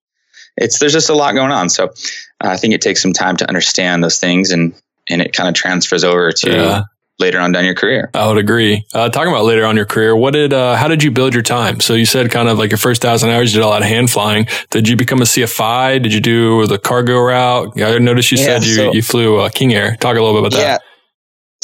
[0.58, 1.70] it's, there's just a lot going on.
[1.70, 1.90] So uh,
[2.40, 4.74] I think it takes some time to understand those things and,
[5.10, 6.84] and it kind of transfers over to yeah.
[7.20, 8.10] later on down your career.
[8.14, 8.86] I would agree.
[8.94, 11.44] Uh, talking about later on your career, what did, uh, how did you build your
[11.44, 11.82] time?
[11.82, 13.90] So you said kind of like your first thousand hours, you did a lot of
[13.90, 14.48] hand flying.
[14.70, 16.02] Did you become a CFI?
[16.02, 17.80] Did you do the cargo route?
[17.80, 19.98] I noticed you yeah, said you, so, you flew uh, King Air.
[19.98, 20.82] Talk a little bit about yeah, that.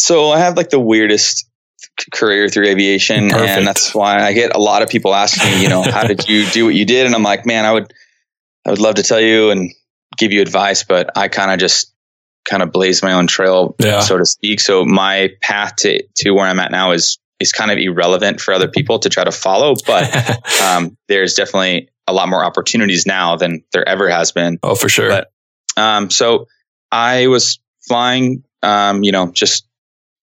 [0.01, 1.47] So I have like the weirdest
[2.11, 3.49] career through aviation, Perfect.
[3.49, 6.27] and that's why I get a lot of people asking me, you know, how did
[6.27, 7.05] you do what you did?
[7.05, 7.93] And I'm like, man, I would,
[8.65, 9.71] I would love to tell you and
[10.17, 11.93] give you advice, but I kind of just
[12.45, 13.99] kind of blaze my own trail, yeah.
[13.99, 14.59] so to speak.
[14.59, 18.53] So my path to to where I'm at now is is kind of irrelevant for
[18.53, 23.35] other people to try to follow, but um, there's definitely a lot more opportunities now
[23.35, 24.59] than there ever has been.
[24.63, 25.09] Oh, for sure.
[25.09, 25.31] But
[25.77, 26.47] um, so
[26.91, 29.65] I was flying, um, you know, just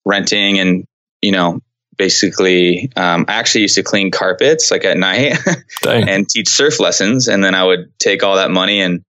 [0.09, 0.87] renting and,
[1.21, 1.61] you know,
[1.97, 5.37] basically, um, I actually used to clean carpets like at night
[5.87, 7.29] and teach surf lessons.
[7.29, 9.05] And then I would take all that money and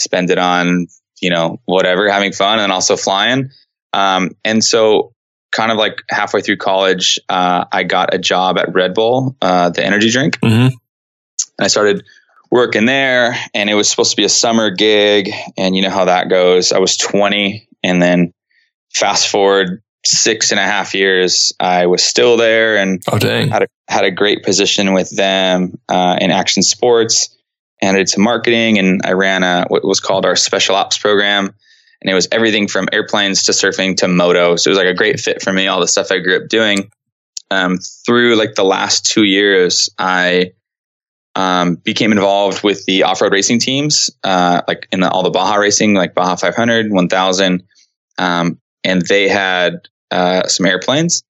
[0.00, 0.88] spend it on,
[1.20, 3.50] you know, whatever, having fun and also flying.
[3.92, 5.12] Um, and so,
[5.52, 9.68] kind of like halfway through college, uh, I got a job at Red Bull, uh,
[9.68, 10.40] the energy drink.
[10.40, 10.74] Mm-hmm.
[10.74, 10.74] And
[11.60, 12.04] I started
[12.50, 15.30] working there, and it was supposed to be a summer gig.
[15.58, 16.72] And you know how that goes.
[16.72, 18.32] I was 20, and then
[18.94, 23.66] fast forward six and a half years, I was still there and oh, had a
[23.88, 27.36] had a great position with them uh, in action sports.
[27.80, 30.98] And I did some marketing, and I ran a what was called our special ops
[30.98, 31.46] program,
[32.00, 34.54] and it was everything from airplanes to surfing to moto.
[34.54, 35.66] So it was like a great fit for me.
[35.66, 36.90] All the stuff I grew up doing.
[37.50, 40.52] Um, through like the last two years, I
[41.34, 45.56] um, became involved with the off-road racing teams, uh, like in the, all the Baja
[45.56, 47.62] racing, like Baja 500, 1000,
[48.18, 51.22] um, and they had uh, some airplanes.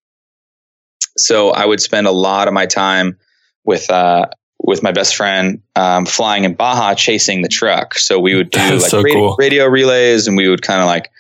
[1.17, 3.19] So I would spend a lot of my time
[3.65, 4.27] with uh,
[4.63, 7.95] with my best friend um, flying in Baja, chasing the truck.
[7.95, 9.37] So we would do like so radio, cool.
[9.39, 11.11] radio, relays, and we would kind of like,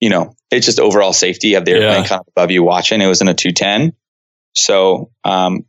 [0.00, 1.48] you know, it's just overall safety.
[1.48, 2.08] You have the airplane yeah.
[2.08, 3.00] kind of above you watching.
[3.00, 3.94] It was in a two ten,
[4.54, 5.64] so um,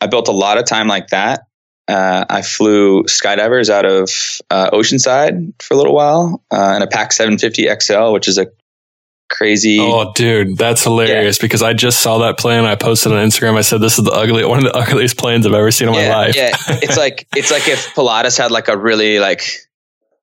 [0.00, 1.46] I built a lot of time like that.
[1.86, 4.10] Uh, I flew skydivers out of
[4.50, 8.48] uh, Oceanside for a little while uh, in a PAC 750 XL, which is a
[9.28, 9.78] crazy.
[9.80, 11.42] Oh, dude, that's hilarious yeah.
[11.42, 12.64] because I just saw that plane.
[12.64, 13.56] I posted on Instagram.
[13.56, 15.94] I said, "This is the ugly, one of the ugliest planes I've ever seen in
[15.94, 19.42] yeah, my life." yeah, it's like it's like if Pilatus had like a really like,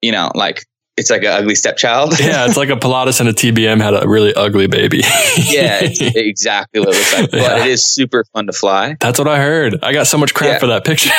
[0.02, 0.66] you know, like
[0.98, 2.20] it's like an ugly stepchild.
[2.20, 5.02] yeah, it's like a Pilatus and a TBM had a really ugly baby.
[5.38, 7.32] yeah, exactly what it looks like.
[7.32, 7.66] But yeah.
[7.66, 8.96] it is super fun to fly.
[9.00, 9.80] That's what I heard.
[9.84, 10.60] I got so much crap yeah.
[10.60, 11.10] for that picture.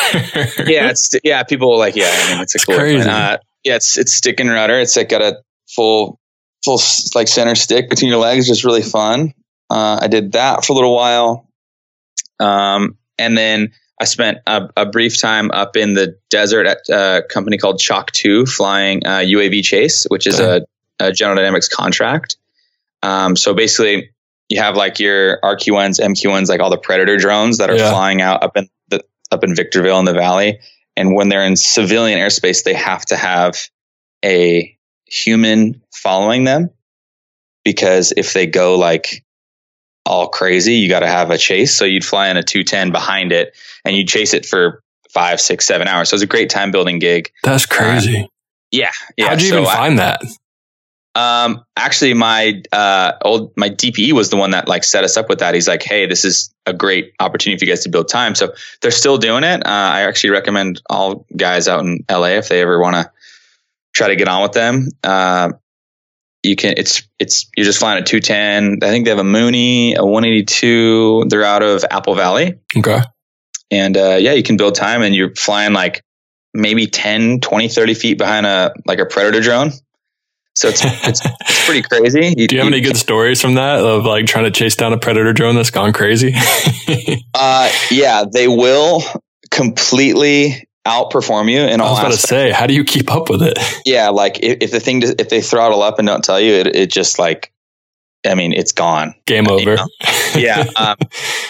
[0.70, 1.42] yeah, it's yeah.
[1.42, 2.10] People like yeah.
[2.10, 3.08] I mean, it's, a cool crazy.
[3.08, 4.80] Uh, yeah, it's it's stick and rudder.
[4.80, 6.18] It's like got a full
[6.66, 6.80] full
[7.14, 9.32] like center stick between your legs, just really fun.
[9.70, 11.48] Uh, I did that for a little while,
[12.40, 17.22] um, and then I spent a, a, brief time up in the desert at a
[17.28, 20.66] company called Chalk Two, flying uh, UAV chase, which is a,
[21.00, 22.36] a, General Dynamics contract.
[23.02, 24.10] Um, so basically,
[24.48, 27.90] you have like your RQ-1s, MQ-1s, like all the Predator drones that are yeah.
[27.90, 30.60] flying out up in the up in Victorville in the valley.
[30.96, 33.56] And when they're in civilian airspace, they have to have
[34.24, 34.75] a
[35.06, 36.70] human following them
[37.64, 39.24] because if they go like
[40.04, 41.76] all crazy, you got to have a chase.
[41.76, 45.66] So you'd fly in a 210 behind it and you'd chase it for five, six,
[45.66, 46.10] seven hours.
[46.10, 47.30] So it's a great time building gig.
[47.42, 48.20] That's crazy.
[48.20, 48.26] Uh,
[48.70, 49.28] yeah, yeah.
[49.28, 50.22] How'd you so even find I, that?
[51.16, 55.30] Um, actually, my uh, old my DPE was the one that like set us up
[55.30, 55.54] with that.
[55.54, 58.52] He's like, "Hey, this is a great opportunity for you guys to build time." So
[58.82, 59.64] they're still doing it.
[59.64, 63.10] Uh, I actually recommend all guys out in LA if they ever want to
[63.96, 64.88] try to get on with them.
[65.02, 65.52] Uh,
[66.42, 69.94] you can it's it's you're just flying a 210 i think they have a mooney
[69.94, 72.58] a 182 they're out of apple valley.
[72.76, 73.00] Okay.
[73.70, 76.04] And uh, yeah you can build time and you're flying like
[76.54, 79.72] maybe 10 20 30 feet behind a like a predator drone.
[80.54, 82.34] So it's it's, it's pretty crazy.
[82.36, 84.76] You, do you have you, any good stories from that of like trying to chase
[84.76, 86.34] down a predator drone that's gone crazy?
[87.34, 89.02] Uh yeah they will
[89.50, 91.88] completely outperform you in all.
[91.88, 92.22] I was about aspects.
[92.22, 93.58] to say, how do you keep up with it?
[93.84, 96.74] Yeah, like if, if the thing if they throttle up and don't tell you, it,
[96.74, 97.52] it just like,
[98.26, 99.14] I mean, it's gone.
[99.26, 99.70] Game over.
[99.70, 99.88] You know?
[100.34, 100.96] yeah, um,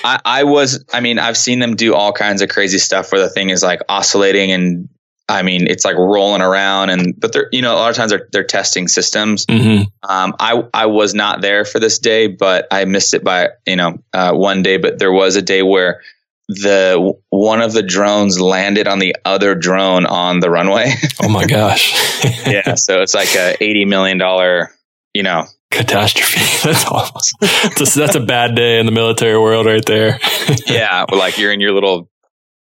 [0.05, 0.85] I, I was.
[0.93, 3.63] I mean, I've seen them do all kinds of crazy stuff where the thing is
[3.63, 4.89] like oscillating and.
[5.29, 8.13] I mean, it's like rolling around, and but they're you know a lot of times
[8.13, 9.45] they're they're testing systems.
[9.47, 9.83] Mm-hmm.
[10.09, 13.75] Um, I I was not there for this day, but I missed it by you
[13.75, 14.77] know uh, one day.
[14.77, 16.01] But there was a day where
[16.49, 20.93] the one of the drones landed on the other drone on the runway.
[21.23, 21.95] oh my gosh.
[22.47, 24.71] yeah, so it's like a 80 million dollar,
[25.13, 26.41] you know, catastrophe.
[26.65, 27.21] That's awful.
[27.41, 30.19] That's a, that's a bad day in the military world right there.
[30.67, 32.09] yeah, like you're in your little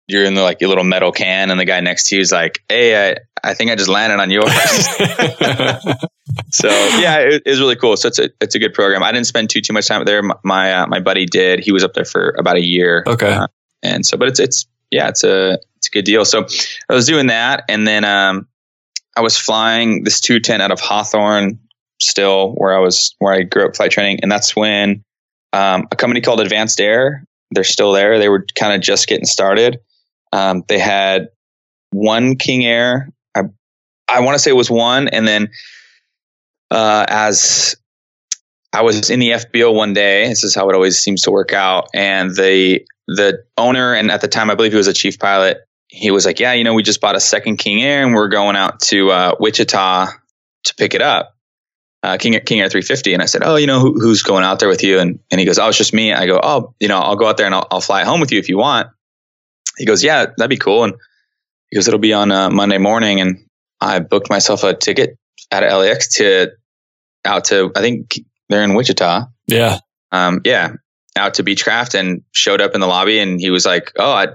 [0.08, 2.30] you're in the like your little metal can and the guy next to you is
[2.32, 4.52] like, "Hey, I, I think I just landed on yours."
[6.50, 7.96] so yeah, it, it, was really cool.
[7.96, 9.02] So it's a it's a good program.
[9.02, 10.22] I didn't spend too too much time there.
[10.22, 11.60] My my, uh, my buddy did.
[11.60, 13.02] He was up there for about a year.
[13.06, 13.32] Okay.
[13.32, 13.48] Uh,
[13.82, 16.24] and so, but it's it's yeah, it's a it's a good deal.
[16.24, 16.46] So
[16.88, 18.48] I was doing that, and then um,
[19.16, 21.58] I was flying this two ten out of Hawthorne,
[22.00, 25.04] still where I was where I grew up flight training, and that's when
[25.52, 27.24] um, a company called Advanced Air.
[27.52, 28.18] They're still there.
[28.18, 29.78] They were kind of just getting started.
[30.32, 31.28] Um, they had
[31.90, 33.10] one King Air.
[33.34, 33.42] I
[34.08, 35.50] I want to say it was one, and then
[36.70, 37.76] uh, as
[38.76, 40.28] I was in the FBO one day.
[40.28, 41.88] This is how it always seems to work out.
[41.94, 45.58] And the the owner, and at the time, I believe he was a chief pilot.
[45.88, 48.28] He was like, "Yeah, you know, we just bought a second King Air, and we're
[48.28, 50.08] going out to uh, Wichita
[50.64, 51.36] to pick it up."
[52.06, 54.60] uh, King King Air 350, and I said, "Oh, you know who, who's going out
[54.60, 56.86] there with you?" And and he goes, "Oh, it's just me." I go, "Oh, you
[56.86, 58.88] know, I'll go out there and I'll, I'll fly home with you if you want."
[59.76, 60.94] He goes, "Yeah, that'd be cool." And
[61.68, 63.48] he goes, "It'll be on uh, Monday morning," and
[63.80, 65.18] I booked myself a ticket
[65.50, 66.52] out of LAX to
[67.24, 69.26] out to I think they're in Wichita.
[69.48, 69.80] Yeah.
[70.12, 70.74] Um, yeah,
[71.16, 74.28] out to Beechcraft and showed up in the lobby, and he was like, "Oh, I."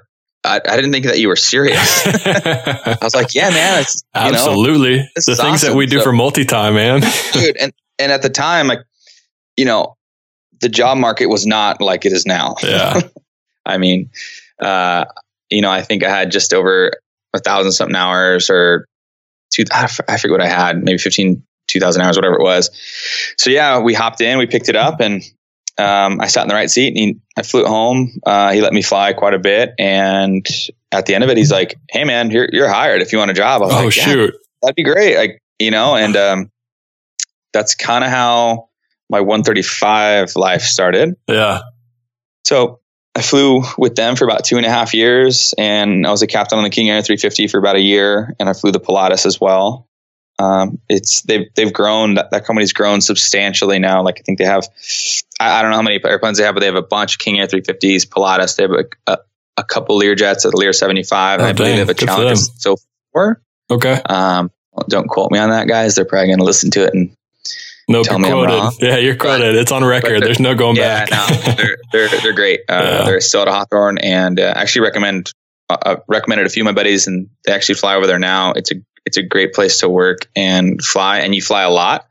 [0.43, 2.03] I, I didn't think that you were serious.
[2.07, 5.07] I was like, "Yeah, man, it's, you know, Absolutely.
[5.15, 7.01] the things that we do So- for multi-time, man.
[7.33, 8.79] dude and and at the time like
[9.55, 9.95] you know
[10.59, 12.99] the job market was not like it is now yeah.
[13.65, 14.09] i mean
[14.59, 15.05] uh
[15.49, 16.91] you know i think i had just over
[17.33, 18.87] a thousand something hours or
[19.53, 22.71] two i forget what i had maybe 15 2000 hours whatever it was
[23.37, 25.21] so yeah we hopped in we picked it up and
[25.81, 28.19] um, I sat in the right seat and he, I flew home.
[28.25, 29.73] Uh, he let me fly quite a bit.
[29.79, 30.45] And
[30.91, 33.31] at the end of it, he's like, Hey man, you're, you're hired if you want
[33.31, 33.61] a job.
[33.63, 34.35] Oh like, "Yeah, shoot.
[34.61, 35.17] that'd be great.
[35.17, 36.51] Like, you know, and um,
[37.53, 38.69] that's kind of how
[39.09, 41.15] my 135 life started.
[41.27, 41.61] Yeah.
[42.45, 42.79] So
[43.13, 46.27] I flew with them for about two and a half years, and I was a
[46.27, 49.25] captain on the King Air 350 for about a year, and I flew the Pilatus
[49.25, 49.87] as well.
[50.41, 52.15] Um, it's they've they've grown.
[52.15, 54.03] That, that company's grown substantially now.
[54.03, 54.63] Like I think they have,
[55.39, 57.19] I, I don't know how many airplanes they have, but they have a bunch of
[57.19, 58.55] King Air 350s, Pilatus.
[58.55, 59.17] They have a, a,
[59.57, 61.75] a couple Learjets, a Lear 75, and Oh, I believe dang.
[61.75, 62.77] they have a Challenger so
[63.13, 63.41] four.
[63.69, 64.01] Okay.
[64.09, 64.51] Um,
[64.89, 65.95] don't quote me on that, guys.
[65.95, 67.15] They're probably going to listen to it and
[67.87, 68.05] Nope.
[68.05, 68.77] Tell You're quoted.
[68.85, 69.55] Yeah, you're quoted.
[69.55, 70.23] It's on record.
[70.23, 71.11] There's no going yeah, back.
[71.11, 72.61] no, they're they're they're great.
[72.69, 73.03] Uh, Yeah.
[73.05, 75.33] They're still at Hawthorne, and uh, actually recommend
[75.69, 78.53] uh, uh, recommended a few of my buddies, and they actually fly over there now.
[78.53, 78.75] It's a
[79.05, 82.07] it's a great place to work and fly, and you fly a lot,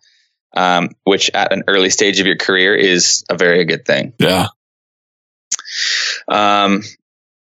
[0.56, 4.12] um, which at an early stage of your career is a very good thing.
[4.18, 4.48] yeah.
[6.28, 6.82] Um,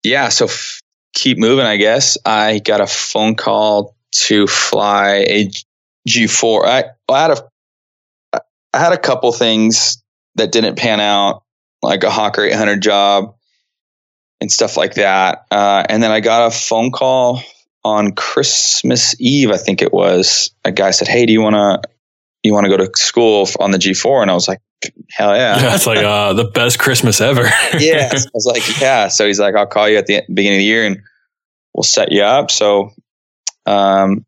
[0.03, 0.81] yeah, so f-
[1.15, 1.65] keep moving.
[1.67, 5.51] I guess I got a phone call to fly a
[6.07, 6.67] G four.
[6.67, 8.41] I, I had a
[8.73, 10.03] I had a couple things
[10.35, 11.43] that didn't pan out,
[11.83, 13.37] like a Hawker 800 job
[14.41, 15.47] and stuff like that.
[15.51, 17.43] Uh, and then I got a phone call
[17.85, 20.51] on Christmas Eve, I think it was.
[20.65, 21.89] A guy said, "Hey, do you want to
[22.43, 24.61] you want to go to school on the G4?" And I was like,
[25.11, 25.75] "Hell yeah!" Yeah.
[25.75, 27.43] It's like uh, the best Christmas ever.
[27.79, 28.27] yes.
[28.27, 29.09] I was like, yeah.
[29.09, 31.03] So he's like, I'll call you at the beginning of the year and
[31.75, 32.51] we'll set you up.
[32.51, 32.93] So,
[33.67, 34.25] um,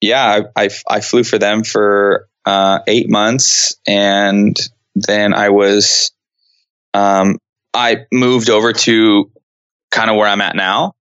[0.00, 4.56] yeah, I, I, I flew for them for, uh, eight months and
[4.94, 6.10] then I was,
[6.94, 7.38] um,
[7.72, 9.30] I moved over to
[9.90, 10.94] kind of where I'm at now.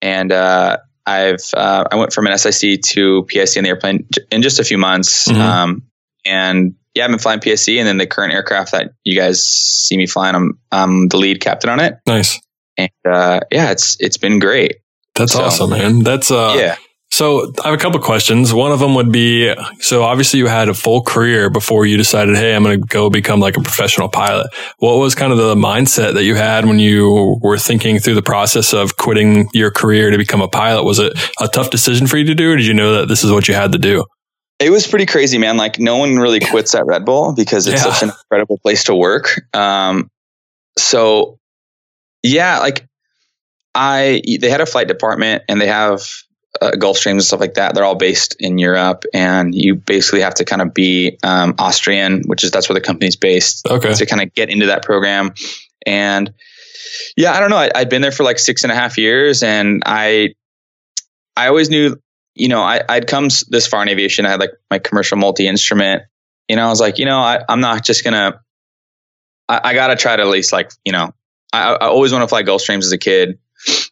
[0.00, 4.42] And, uh, I've, uh, I went from an SIC to PIC in the airplane in
[4.42, 5.28] just a few months.
[5.28, 5.36] Mhm.
[5.36, 5.82] Um,
[6.24, 9.96] and yeah, I've been flying PIC and then the current aircraft that you guys see
[9.96, 11.98] me flying, I'm, I'm the lead captain on it.
[12.06, 12.38] nice.
[12.76, 14.76] And, uh, yeah, it's, it's been great.
[15.14, 16.00] That's So- awesome, man.
[16.02, 16.76] That's uh yeah.
[17.12, 18.54] So I have a couple questions.
[18.54, 22.36] One of them would be so obviously you had a full career before you decided,
[22.36, 24.46] hey, I'm going to go become like a professional pilot.
[24.78, 28.22] What was kind of the mindset that you had when you were thinking through the
[28.22, 30.84] process of quitting your career to become a pilot?
[30.84, 33.24] Was it a tough decision for you to do, or did you know that this
[33.24, 34.04] is what you had to do?
[34.60, 35.56] It was pretty crazy, man.
[35.56, 37.92] Like no one really quits at Red Bull because it's Yeah.
[37.92, 39.40] such an incredible place to work.
[39.52, 40.10] Um,
[40.78, 41.38] so
[42.22, 42.86] yeah, like
[43.74, 46.06] I, they had a flight department and they have
[46.60, 47.74] uh, Gulfstreams and stuff like that.
[47.74, 52.22] They're all based in Europe and you basically have to kind of be, um, Austrian,
[52.26, 53.92] which is, that's where the company's based Okay.
[53.94, 55.32] to kind of get into that program.
[55.86, 56.32] And
[57.16, 57.56] yeah, I don't know.
[57.56, 60.34] I, I'd been there for like six and a half years, and I,
[61.36, 61.96] I always knew,
[62.34, 64.26] you know, I, I'd come this far in aviation.
[64.26, 66.02] I had like my commercial multi instrument.
[66.48, 68.40] You know, I was like, you know, I, I'm not just gonna.
[69.48, 71.14] I, I gotta try to at least like, you know,
[71.52, 73.38] I, I always want to fly Gulfstreams as a kid,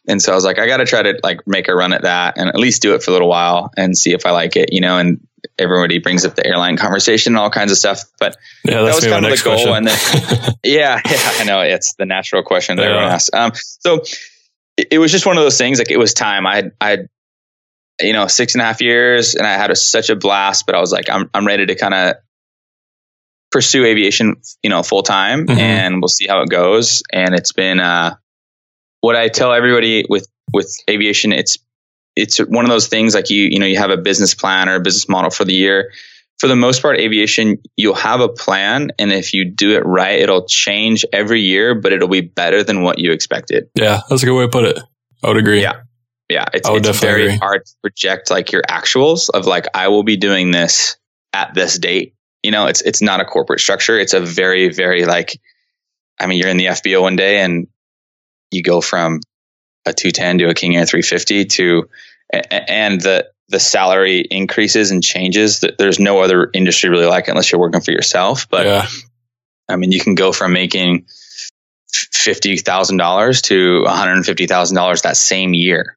[0.09, 2.37] and so I was like, I gotta try to like make a run at that
[2.37, 4.73] and at least do it for a little while and see if I like it,
[4.73, 4.97] you know.
[4.97, 5.25] And
[5.57, 9.05] everybody brings up the airline conversation and all kinds of stuff, but Yeah, that was
[9.05, 9.55] gonna be my kind of the goal.
[9.55, 9.75] question.
[9.75, 13.29] And then, yeah, yeah, I know it's the natural question that everyone asks.
[13.33, 14.01] Um, so
[14.75, 15.77] it, it was just one of those things.
[15.79, 16.45] Like it was time.
[16.47, 16.97] I, I,
[18.01, 20.65] you know, six and a half years, and I had a, such a blast.
[20.65, 22.15] But I was like, I'm, I'm ready to kind of
[23.51, 25.57] pursue aviation, you know, full time, Mhm.
[25.57, 27.01] and we'll see how it goes.
[27.11, 28.15] And it's been uh,
[29.01, 31.31] what I tell everybody with with aviation.
[31.31, 31.57] It's
[32.15, 34.75] it's one of those things like you you know you have a business plan or
[34.75, 35.91] a business model for the year
[36.39, 40.19] for the most part aviation you'll have a plan and if you do it right
[40.19, 44.25] it'll change every year but it'll be better than what you expected yeah, that's a
[44.25, 44.79] good way to put it.
[45.23, 45.61] I would agree.
[45.61, 45.81] Yeah.
[46.29, 47.37] yeah it's, I would it's very agree.
[47.37, 50.97] hard to project like your actuals of like i will be doing this
[51.33, 55.05] at this date you know it's it's not a corporate structure it's a very very
[55.05, 55.39] like
[56.19, 57.67] i mean you're in the fbo one day and
[58.51, 59.19] you go from
[59.85, 61.89] a 210 to a king air 350 to
[62.31, 65.61] and the the salary increases and changes.
[65.61, 68.47] that There's no other industry really like it unless you're working for yourself.
[68.49, 68.87] But yeah.
[69.67, 71.05] I mean, you can go from making
[71.91, 75.95] fifty thousand dollars to one hundred and fifty thousand dollars that same year.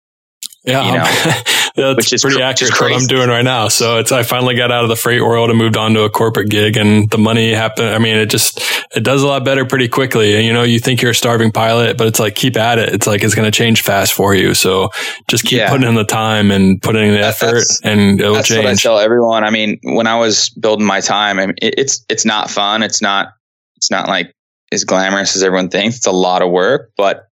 [0.64, 3.68] Yeah, you know, that's pretty cr- accurate what I'm doing right now.
[3.68, 6.10] So it's I finally got out of the freight world and moved on to a
[6.10, 7.88] corporate gig, and the money happened.
[7.88, 8.60] I mean, it just
[8.94, 10.36] it does a lot better pretty quickly.
[10.36, 12.90] And you know, you think you're a starving pilot, but it's like keep at it.
[12.90, 14.54] It's like it's going to change fast for you.
[14.54, 14.90] So
[15.28, 15.70] just keep yeah.
[15.70, 18.64] putting in the time and putting in the effort, and it'll that's change.
[18.64, 19.44] That's what I tell everyone.
[19.44, 22.82] I mean, when I was building my time, I mean, it, it's it's not fun.
[22.82, 23.32] It's not
[23.76, 24.34] it's not like
[24.72, 25.96] as glamorous as everyone thinks.
[25.96, 27.28] It's a lot of work, but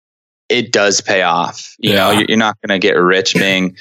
[0.49, 1.75] it does pay off.
[1.79, 1.95] You yeah.
[1.95, 3.75] know, you're not going to get rich being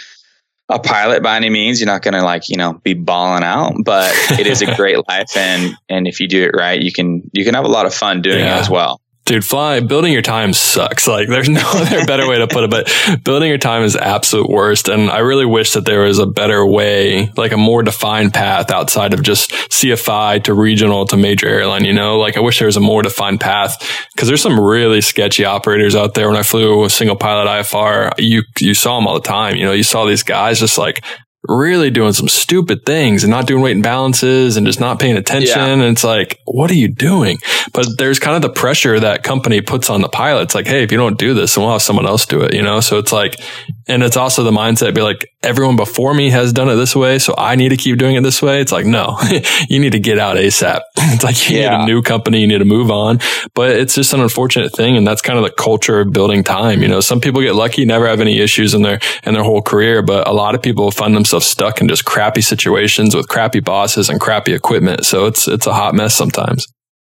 [0.68, 1.80] a pilot by any means.
[1.80, 4.98] You're not going to like, you know, be balling out, but it is a great
[5.08, 5.36] life.
[5.36, 7.94] And, and if you do it right, you can, you can have a lot of
[7.94, 8.56] fun doing yeah.
[8.56, 9.00] it as well.
[9.26, 11.06] Dude, fly building your time sucks.
[11.16, 12.92] Like there's no other better way to put it, but
[13.24, 14.88] building your time is absolute worst.
[14.88, 18.70] And I really wish that there was a better way, like a more defined path
[18.70, 22.18] outside of just CFI to regional to major airline, you know?
[22.18, 23.80] Like I wish there was a more defined path
[24.14, 26.28] because there's some really sketchy operators out there.
[26.28, 29.56] When I flew a single pilot IFR, you, you saw them all the time.
[29.56, 31.02] You know, you saw these guys just like
[31.48, 35.16] really doing some stupid things and not doing weight and balances and just not paying
[35.16, 35.58] attention.
[35.58, 35.66] Yeah.
[35.66, 37.38] And it's like, what are you doing?
[37.72, 40.54] But there's kind of the pressure that company puts on the pilots.
[40.54, 42.62] Like, hey, if you don't do this, then we'll have someone else do it, you
[42.62, 42.80] know?
[42.80, 43.40] So it's like,
[43.88, 47.18] and it's also the mindset be like, everyone before me has done it this way.
[47.18, 48.60] So I need to keep doing it this way.
[48.60, 49.18] It's like, no,
[49.68, 50.80] you need to get out ASAP.
[50.96, 51.78] it's like you yeah.
[51.78, 52.40] need a new company.
[52.40, 53.20] You need to move on,
[53.54, 54.96] but it's just an unfortunate thing.
[54.96, 56.82] And that's kind of the culture of building time.
[56.82, 59.62] You know, some people get lucky, never have any issues in their, in their whole
[59.62, 63.60] career, but a lot of people find themselves stuck in just crappy situations with crappy
[63.60, 65.04] bosses and crappy equipment.
[65.04, 66.66] So it's, it's a hot mess sometimes.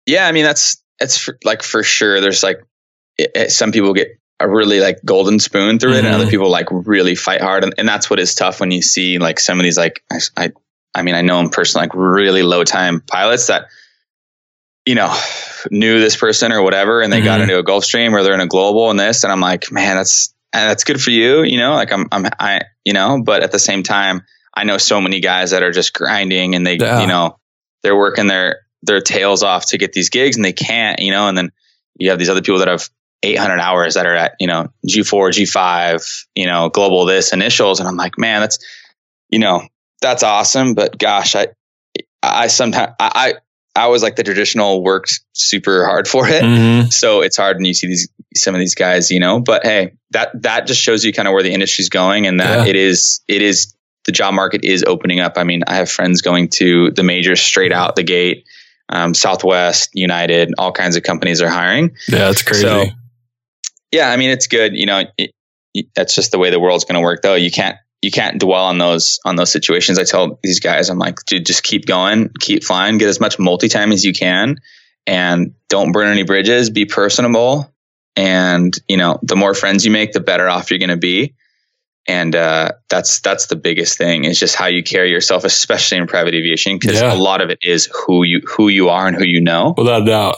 [0.05, 0.27] Yeah.
[0.27, 2.21] I mean, that's, it's for, like for sure.
[2.21, 2.63] There's like,
[3.17, 5.99] it, it, some people get a really like golden spoon through mm-hmm.
[5.99, 6.31] it and other mm-hmm.
[6.31, 9.39] people like really fight hard and, and that's what is tough when you see like
[9.39, 10.51] some of these like I, I
[10.95, 13.67] I mean I know in person like really low time pilots that
[14.85, 15.13] you know
[15.71, 17.25] knew this person or whatever and they mm-hmm.
[17.25, 19.97] got into a Gulfstream or they're in a global and this and I'm like man
[19.97, 23.43] that's and that's good for you you know like I'm I'm I you know but
[23.43, 24.23] at the same time
[24.55, 27.01] I know so many guys that are just grinding and they yeah.
[27.01, 27.37] you know
[27.83, 31.27] they're working their their tails off to get these gigs and they can't you know
[31.27, 31.51] and then
[31.99, 32.89] you have these other people that have
[33.21, 37.79] 800 hours that are at, you know, G4, G5, you know, global this initials.
[37.79, 38.59] And I'm like, man, that's,
[39.29, 39.67] you know,
[40.01, 40.73] that's awesome.
[40.73, 41.47] But gosh, I,
[42.23, 43.33] I sometimes, I, I
[43.87, 46.43] was like the traditional worked super hard for it.
[46.43, 46.89] Mm-hmm.
[46.89, 49.93] So it's hard when you see these, some of these guys, you know, but hey,
[50.11, 52.69] that, that just shows you kind of where the industry's going and that yeah.
[52.69, 53.73] it is, it is,
[54.05, 55.33] the job market is opening up.
[55.35, 58.45] I mean, I have friends going to the majors straight out the gate.
[58.87, 61.95] Um, Southwest, United, all kinds of companies are hiring.
[62.07, 62.63] Yeah, that's crazy.
[62.63, 62.85] So
[63.91, 64.73] yeah, I mean, it's good.
[64.73, 65.31] You know, it,
[65.75, 67.35] it, that's just the way the world's going to work, though.
[67.35, 69.99] You can't you can't dwell on those on those situations.
[69.99, 73.39] I tell these guys, I'm like, dude, just keep going, keep flying, get as much
[73.39, 74.57] multi time as you can,
[75.05, 76.69] and don't burn any bridges.
[76.69, 77.73] Be personable,
[78.15, 81.35] and you know, the more friends you make, the better off you're going to be.
[82.07, 86.07] And uh, that's that's the biggest thing is just how you carry yourself, especially in
[86.07, 87.13] private aviation, because yeah.
[87.13, 89.75] a lot of it is who you who you are and who you know.
[89.77, 90.35] Without a doubt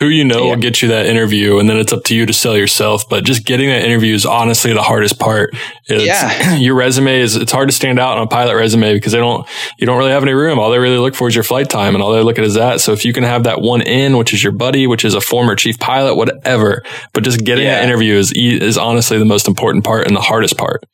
[0.00, 0.50] who you know yeah.
[0.50, 3.24] will get you that interview and then it's up to you to sell yourself but
[3.24, 5.50] just getting that interview is honestly the hardest part
[5.86, 6.54] it's, yeah.
[6.56, 9.46] your resume is it's hard to stand out on a pilot resume because they don't
[9.78, 11.94] you don't really have any room all they really look for is your flight time
[11.94, 14.16] and all they look at is that so if you can have that one in
[14.16, 16.82] which is your buddy which is a former chief pilot whatever
[17.12, 17.76] but just getting yeah.
[17.76, 20.84] that interview is is honestly the most important part and the hardest part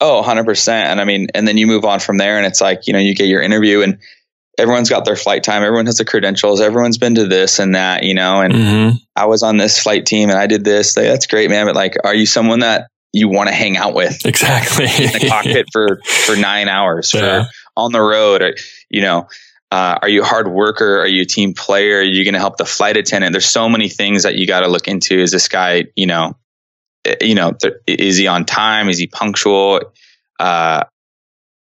[0.00, 2.86] oh 100% and i mean and then you move on from there and it's like
[2.86, 3.98] you know you get your interview and
[4.58, 5.62] everyone's got their flight time.
[5.62, 6.60] Everyone has the credentials.
[6.60, 8.96] Everyone's been to this and that, you know, and mm-hmm.
[9.16, 10.96] I was on this flight team and I did this.
[10.96, 11.66] Like, That's great, man.
[11.66, 14.24] But like, are you someone that you want to hang out with?
[14.24, 14.84] Exactly.
[14.84, 17.44] in the cockpit for, for nine hours yeah.
[17.44, 18.54] for on the road or,
[18.88, 19.28] you know,
[19.70, 21.00] uh, are you a hard worker?
[21.00, 21.98] Are you a team player?
[21.98, 23.32] Are you going to help the flight attendant?
[23.32, 25.18] There's so many things that you got to look into.
[25.18, 26.36] Is this guy, you know,
[27.04, 28.88] eh, you know, th- is he on time?
[28.88, 29.80] Is he punctual?
[30.38, 30.84] Uh,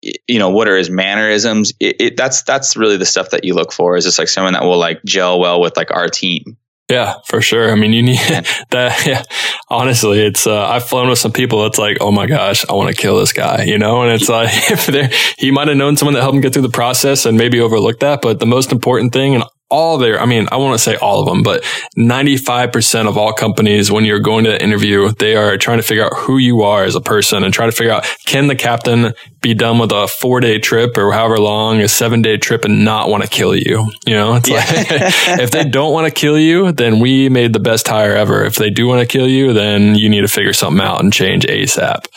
[0.01, 1.73] you know what are his mannerisms?
[1.79, 4.53] It, it, that's that's really the stuff that you look for is just like someone
[4.53, 6.57] that will like gel well with like our team.
[6.89, 7.71] Yeah for sure.
[7.71, 8.17] I mean you need
[8.71, 9.23] that yeah.
[9.69, 12.93] Honestly it's uh, i've flown with some people it's like oh my gosh i want
[12.93, 14.01] to kill this guy you know?
[14.01, 16.69] And it's like if he might have known someone that helped him get through the
[16.69, 20.47] process and maybe overlooked that but the most important thing and all their, I mean,
[20.51, 21.63] I want to say all of them, but
[21.97, 26.13] 95% of all companies, when you're going to interview, they are trying to figure out
[26.15, 29.53] who you are as a person and try to figure out, can the captain be
[29.53, 33.09] done with a four day trip or however long, a seven day trip and not
[33.09, 33.91] want to kill you?
[34.07, 34.57] You know, it's yeah.
[34.57, 34.87] like,
[35.39, 38.43] if they don't want to kill you, then we made the best hire ever.
[38.43, 41.13] If they do want to kill you, then you need to figure something out and
[41.13, 42.07] change ASAP.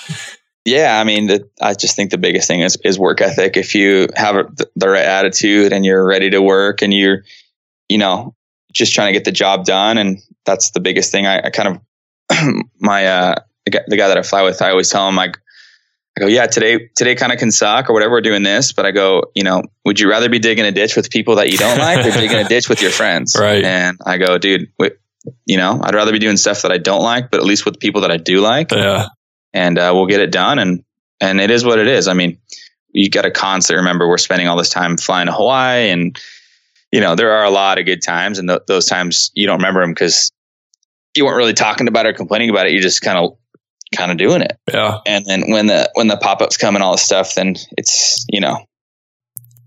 [0.65, 3.57] Yeah, I mean, the, I just think the biggest thing is is work ethic.
[3.57, 4.47] If you have
[4.77, 7.25] the right attitude and you're ready to work and you're,
[7.93, 8.34] you know,
[8.72, 11.26] just trying to get the job done, and that's the biggest thing.
[11.26, 11.68] I, I kind
[12.30, 13.34] of my uh
[13.66, 15.36] the guy, the guy that I fly with, I always tell him like,
[16.16, 18.12] I go, yeah, today today kind of can suck or whatever.
[18.12, 20.97] We're doing this, but I go, you know, would you rather be digging a ditch
[20.97, 23.36] with people that you don't like or digging a ditch with your friends?
[23.38, 23.64] Right.
[23.64, 24.93] And I go, dude, wait,
[25.45, 27.78] you know, I'd rather be doing stuff that I don't like, but at least with
[27.78, 28.72] people that I do like.
[28.72, 29.09] Yeah.
[29.53, 30.59] And uh, we'll get it done.
[30.59, 30.82] And
[31.20, 32.09] and it is what it is.
[32.09, 32.38] I mean,
[32.88, 36.18] you got to constantly remember we're spending all this time flying to Hawaii, and
[36.93, 39.59] you know there are a lot of good times, and th- those times you don't
[39.59, 40.30] remember them because
[41.16, 42.72] you weren't really talking about it or complaining about it.
[42.72, 43.36] You just kind of
[43.97, 44.59] kind of doing it.
[44.72, 44.99] Yeah.
[45.07, 48.24] And then when the when the pop ups come and all this stuff, then it's
[48.30, 48.64] you know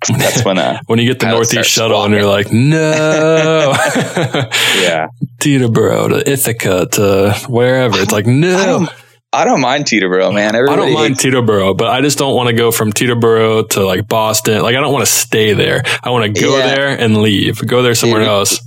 [0.07, 3.73] that's when uh, when you get the Northeast shuttle and you're like, no.
[4.79, 5.07] yeah.
[5.39, 7.97] Teterboro to Ithaca to wherever.
[7.99, 8.87] It's like, no.
[9.35, 10.55] I don't mind Teterboro, man.
[10.55, 14.07] I don't mind Teterboro, but I just don't want to go from Teterboro to like
[14.07, 14.61] Boston.
[14.61, 15.83] Like I don't want to stay there.
[16.03, 16.67] I want to go Yeah.
[16.75, 17.65] there and leave.
[17.65, 18.59] Go there somewhere Dude, else.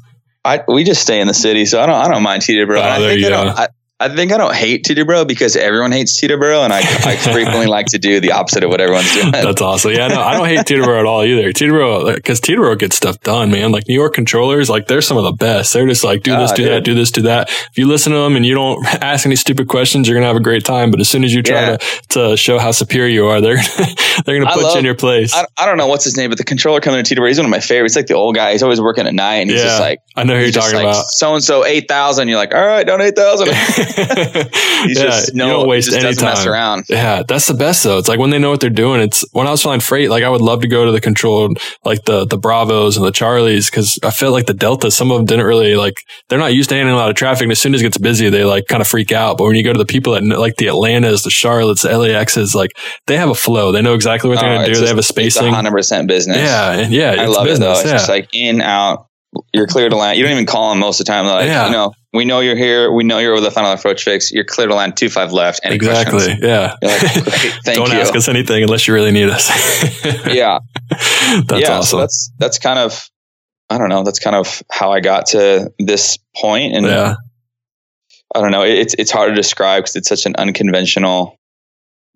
[0.44, 2.78] I we just stay in the city, so I don't I don't mind Teterboro.
[2.78, 3.48] Oh, I think don't.
[3.48, 3.68] I,
[4.00, 7.86] I think I don't hate Teterboro because everyone hates Teterboro, and I, I frequently like
[7.86, 9.32] to do the opposite of what everyone's doing.
[9.32, 9.90] That's awesome.
[9.90, 11.52] Yeah, no, I don't hate Teterboro at all either.
[11.52, 13.72] Teterboro, because Teterboro gets stuff done, man.
[13.72, 15.72] Like New York controllers, like they're some of the best.
[15.72, 16.72] They're just like, do this, Ah, do dude.
[16.72, 17.48] that, do this, do that.
[17.50, 20.36] If you listen to them and you don't ask any stupid questions, you're gonna have
[20.36, 20.92] a great time.
[20.92, 21.76] But as soon as you try Yeah.
[21.78, 23.56] to, to show how superior you are, they're
[24.24, 25.34] they're gonna put you in your place.
[25.34, 27.46] I, I don't know what's his name, but the controller coming to Teterboro, he's one
[27.46, 27.94] of my favorites.
[27.94, 28.52] He's like the old guy.
[28.52, 29.66] He's always working at night, and he's Yeah.
[29.66, 31.04] just like, I know who you're talking like, about.
[31.06, 32.28] so and so eight thousand.
[32.28, 33.48] You're like, all right, don't eight thousand.
[33.94, 36.48] He's yeah, just no, you don't waste any mess time.
[36.48, 36.84] around.
[36.88, 37.98] Yeah, that's the best though.
[37.98, 39.00] It's like when they know what they're doing.
[39.00, 41.58] It's when I was flying freight, like I would love to go to the controlled,
[41.84, 45.16] like the the Bravos and the Charlies, because I felt like the Delta, some of
[45.18, 46.02] them didn't really like.
[46.28, 47.42] They're not used to handling a lot of traffic.
[47.42, 49.38] And as soon as it gets busy, they like kind of freak out.
[49.38, 51.88] But when you go to the people that know, like the Atlantas, the Charlottes, the
[51.88, 52.76] LAXs, like
[53.06, 53.72] they have a flow.
[53.72, 54.80] They know exactly what they're Oh, going to do.
[54.80, 55.52] They have a spacing.
[55.52, 56.38] hundred percent business.
[56.38, 57.58] Yeah, yeah, I it's love business.
[57.58, 57.72] it though.
[57.80, 57.92] It's yeah.
[57.92, 59.07] just like in out.
[59.52, 60.16] You're clear to land.
[60.18, 61.26] You don't even call them most of the time.
[61.26, 61.66] They're like, Yeah.
[61.66, 62.90] you know, we know you're here.
[62.90, 64.32] We know you're over the final approach fix.
[64.32, 65.60] You're clear to land two five left.
[65.62, 66.12] Any exactly.
[66.12, 66.40] questions?
[66.42, 66.74] Yeah.
[66.82, 67.00] Like,
[67.64, 67.98] thank Don't you.
[68.00, 69.48] ask us anything unless you really need us.
[70.28, 70.58] Yeah,
[70.90, 71.66] that's yeah.
[71.66, 71.98] So awesome.
[72.00, 73.08] that's that's kind of
[73.70, 74.02] I don't know.
[74.02, 77.14] That's kind of how I got to this point, and yeah.
[78.34, 78.62] I don't know.
[78.62, 81.37] It, it's it's hard to describe because it's such an unconventional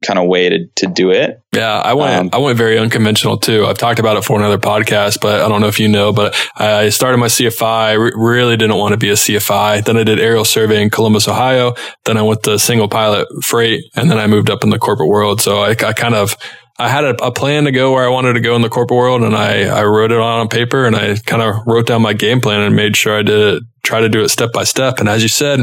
[0.03, 1.41] kind of way to to do it.
[1.53, 2.15] Yeah, I went.
[2.15, 3.67] Um, I went very unconventional too.
[3.67, 6.13] I've talked about it for another podcast, but I don't know if you know.
[6.13, 7.99] But I started my CFI.
[7.99, 9.85] Re- really didn't want to be a CFI.
[9.85, 11.75] Then I did aerial survey in Columbus, Ohio.
[12.05, 15.09] Then I went to single pilot freight, and then I moved up in the corporate
[15.09, 15.41] world.
[15.41, 16.37] So I, I kind of.
[16.83, 18.99] I had a, a plan to go where I wanted to go in the corporate
[18.99, 22.13] world, and I, I wrote it on paper, and I kind of wrote down my
[22.13, 24.99] game plan and made sure I did it, try to do it step by step.
[24.99, 25.61] And as you said,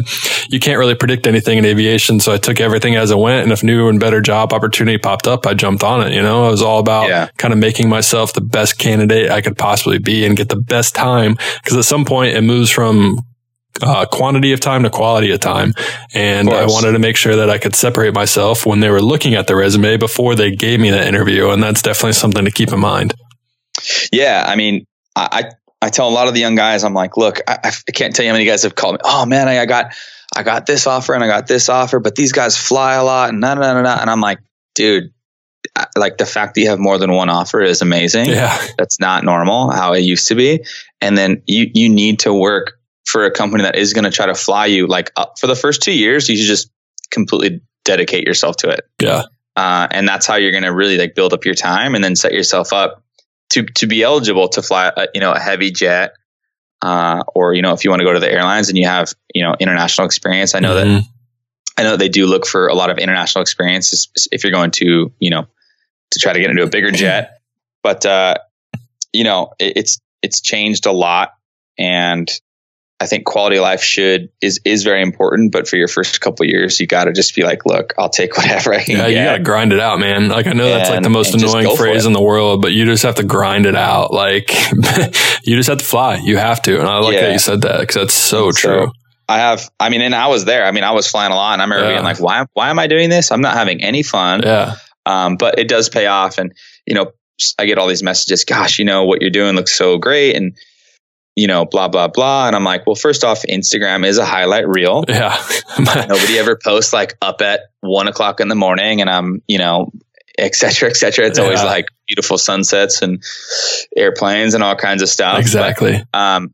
[0.50, 2.20] you can't really predict anything in aviation.
[2.20, 3.44] So I took everything as it went.
[3.44, 6.14] And if new and better job opportunity popped up, I jumped on it.
[6.14, 7.30] You know, it was all about Yeah.
[7.38, 10.96] kind of making myself the best candidate I could possibly be and get the best
[10.96, 11.36] time.
[11.66, 13.20] Cause at some point it moves from
[13.82, 15.74] uh, quantity of time to quality of time.
[16.14, 19.02] And Of I wanted to make sure that I could separate myself when they were
[19.02, 21.50] looking at the resume before they gave me the interview.
[21.50, 23.14] And that's definitely something to keep in mind.
[24.12, 25.52] Yeah, I mean, I
[25.82, 28.26] I, tell a lot of the young guys, I'm like, look, I, I can't tell
[28.26, 29.00] you how many guys have called me.
[29.06, 29.94] Oh man, I, I got
[30.36, 33.30] I got this offer and I got this offer, but these guys fly a lot
[33.30, 33.98] and na na na na.
[34.02, 34.40] And I'm like,
[34.76, 35.12] dude,
[35.98, 38.26] like the fact that you have more than one offer is amazing.
[38.26, 38.62] Yeah.
[38.78, 40.66] That's not normal how it used to be.
[41.02, 42.79] And then you you need to work
[43.10, 44.88] for a company that is going to try to fly you.
[44.88, 46.70] Like up for the first two years, you should just
[47.12, 49.24] completely dedicate yourself to it Yeah.
[49.56, 52.16] uh, and that's how you're going to really like build up your time and then
[52.16, 53.04] set yourself up
[53.52, 56.12] to to be eligible to fly a, you know a heavy jet
[56.84, 59.12] uh, or you know if you want to go to the airlines and you have
[59.34, 61.02] you know international experience i know that Mhm.
[61.78, 65.12] i know they do look for a lot of international experiences if you're going to
[65.20, 65.48] you know
[66.12, 67.40] to try to get into a bigger jet
[67.82, 68.36] but uh,
[69.14, 71.32] you know it, it's it's changed a lot
[71.80, 72.30] and
[73.02, 76.44] I think quality of life should is is very important, but for your first couple
[76.46, 79.10] of years, you got to just be like, look, I'll take whatever I can Yeah,
[79.10, 79.18] get.
[79.18, 80.28] you gotta grind it out, man.
[80.30, 83.04] Like I know that's like the most annoying phrase in the world, but you just
[83.04, 84.12] have to grind it out.
[84.14, 84.50] Like
[85.44, 86.16] you just have to fly.
[86.18, 88.92] You have to, and I like that you said that because that's so So, true.
[89.30, 90.66] I have, I mean, and I was there.
[90.66, 91.98] I mean, I was flying a lot, and I remember Yeah.
[91.98, 93.32] being like, why, why am I doing this?
[93.32, 94.42] I'm not having any fun.
[94.44, 94.76] Yeah,
[95.06, 96.52] Um, but it does pay off, and
[96.88, 97.12] you know,
[97.60, 98.44] I get all these messages.
[98.44, 100.58] Gosh, you know what you're doing looks so great, and
[101.40, 102.48] you know, blah blah blah.
[102.48, 105.06] And I'm like, well, first off, Instagram is a highlight reel.
[105.10, 105.42] yeah,
[105.80, 109.92] Nobody ever posts like up at one o'clock in the morning, and I'm, you know,
[110.38, 111.26] et cetera, et cetera.
[111.26, 113.24] It's always like beautiful sunsets and
[113.96, 115.36] airplanes and all kinds of stuff.
[115.36, 116.04] But, exactly.
[116.14, 116.54] um,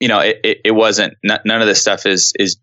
[0.00, 2.56] you know, it, it, it wasn't, n- none of this stuff is, is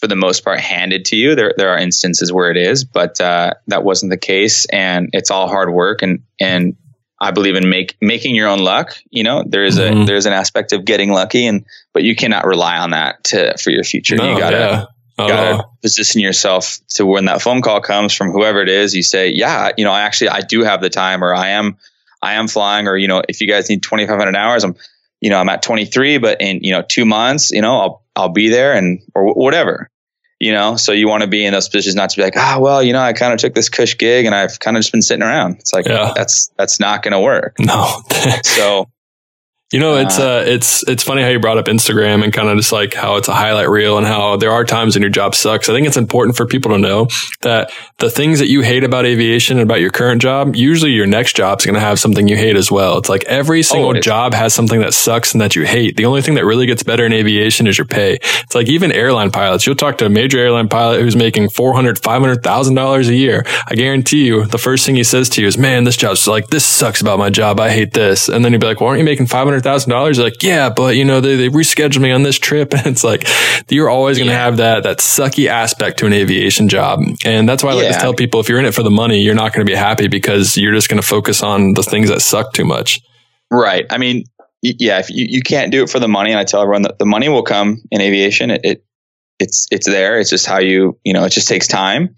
[0.00, 1.36] for the most part handed to you.
[1.36, 5.30] There there are instances where it is, but uh, that wasn't the case, and it's
[5.30, 6.74] all hard work and and
[7.22, 8.96] I believe in make making your own luck.
[9.10, 10.02] You know, there is mm-hmm.
[10.02, 13.56] a there's an aspect of getting lucky, and but you cannot rely on that to
[13.58, 14.16] for your future.
[14.16, 14.86] No, you gotta yeah.
[15.18, 15.28] oh.
[15.28, 18.92] gotta position yourself to when that phone call comes from whoever it is.
[18.92, 21.78] You say, yeah, you know, I actually I do have the time, or I am
[22.20, 24.74] I am flying, or you know, if you guys need 2,500 hours, I'm
[25.20, 28.30] you know I'm at 23, but in you know two months, you know I'll I'll
[28.30, 29.91] be there and or whatever
[30.42, 30.76] you know?
[30.76, 32.82] So you want to be in those positions not to be like ah oh, well
[32.82, 35.02] you know i kind of took this cush gig and i've kind of just been
[35.02, 35.56] sitting around.
[35.60, 36.12] It's like yeah.
[36.14, 37.56] that's that's not going to work.
[37.58, 38.02] No.
[38.42, 38.90] So
[39.72, 42.48] you know, it's uh, uh, it's it's funny how you brought up Instagram and kind
[42.48, 45.10] of just like how it's a highlight reel and how there are times when your
[45.10, 45.68] job sucks.
[45.68, 47.08] I think it's important for people to know
[47.40, 51.06] that the things that you hate about aviation and about your current job, usually your
[51.06, 52.98] next job is going to have something you hate as well.
[52.98, 55.96] It's like every single oh, job has something that sucks and that you hate.
[55.96, 58.18] The only thing that really gets better in aviation is your pay.
[58.22, 59.66] It's like even airline pilots.
[59.66, 63.08] You'll talk to a major airline pilot who's making four hundred, five hundred thousand dollars
[63.08, 63.44] a year.
[63.66, 66.48] I guarantee you, the first thing he says to you is, "Man, this job's like
[66.48, 67.58] this sucks about my job.
[67.58, 69.90] I hate this." And then he'd be like, "Well, aren't you making five hundred thousand
[69.90, 72.74] dollars?" Like, yeah, but you know, they, they rescheduled me on this trip.
[72.82, 73.28] And it's like,
[73.70, 74.44] you're always going to yeah.
[74.44, 77.00] have that, that sucky aspect to an aviation job.
[77.24, 77.92] And that's why I like yeah.
[77.92, 79.76] to tell people, if you're in it for the money, you're not going to be
[79.76, 83.00] happy because you're just going to focus on the things that suck too much.
[83.52, 83.86] Right.
[83.90, 84.24] I mean,
[84.62, 86.98] yeah, if you, you can't do it for the money, and I tell everyone that
[86.98, 88.50] the money will come in aviation.
[88.50, 88.84] It, it
[89.40, 90.20] it's it's there.
[90.20, 92.14] It's just how you you know it just takes time,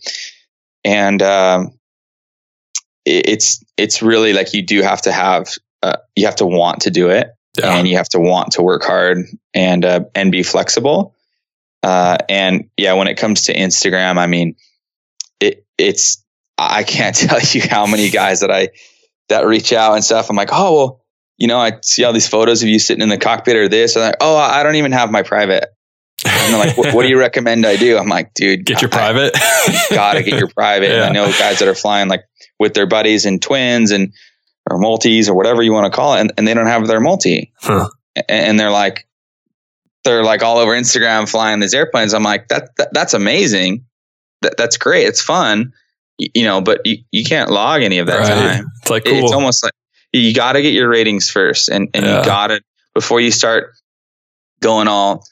[0.84, 1.78] and um,
[3.06, 5.48] it, it's it's really like you do have to have
[5.84, 7.28] uh, you have to want to do it,
[7.58, 7.76] yeah.
[7.76, 9.18] and you have to want to work hard
[9.52, 11.14] and uh, and be flexible.
[11.82, 14.56] Uh, and yeah, when it comes to Instagram, I mean,
[15.40, 16.24] it it's
[16.56, 18.70] I can't tell you how many guys that I
[19.28, 20.30] that reach out and stuff.
[20.30, 21.04] I'm like, oh well,
[21.36, 23.94] you know, I see all these photos of you sitting in the cockpit or this,
[23.96, 25.66] and like, oh, I don't even have my private.
[26.24, 27.98] And they're like, what, what, do you recommend I do?
[27.98, 29.34] I'm like, dude, get your I, private.
[29.90, 30.88] gotta get your private.
[30.88, 30.94] Yeah.
[30.94, 32.24] And I know guys that are flying like
[32.58, 34.14] with their buddies and twins and
[34.70, 37.00] or multis or whatever you want to call it, and, and they don't have their
[37.00, 37.52] multi.
[37.56, 37.88] Huh.
[38.28, 39.06] And they're like,
[40.04, 42.14] they're like all over Instagram flying these airplanes.
[42.14, 43.86] I'm like, that, that that's amazing.
[44.42, 45.06] That, that's great.
[45.06, 45.72] It's fun,
[46.18, 48.28] you know, but you, you can't log any of that right.
[48.28, 48.70] time.
[48.82, 49.14] It's like cool.
[49.14, 49.72] It's almost like
[50.12, 52.18] you got to get your ratings first, and and yeah.
[52.18, 52.60] you got to
[52.94, 53.74] before you start
[54.60, 55.26] going all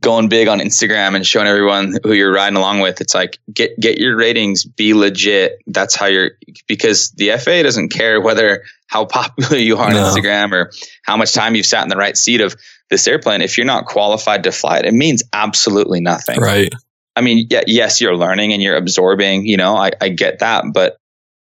[0.00, 3.00] going big on Instagram and showing everyone who you're riding along with.
[3.00, 5.60] It's like get get your ratings, be legit.
[5.66, 6.32] That's how you're
[6.66, 10.04] because the FAA doesn't care whether how popular you are on no.
[10.04, 10.72] Instagram or
[11.02, 12.56] how much time you've sat in the right seat of
[12.90, 13.42] this airplane.
[13.42, 16.40] If you're not qualified to fly it, it means absolutely nothing.
[16.40, 16.72] Right.
[17.16, 20.64] I mean, yeah, yes, you're learning and you're absorbing, you know, I, I get that,
[20.72, 20.98] but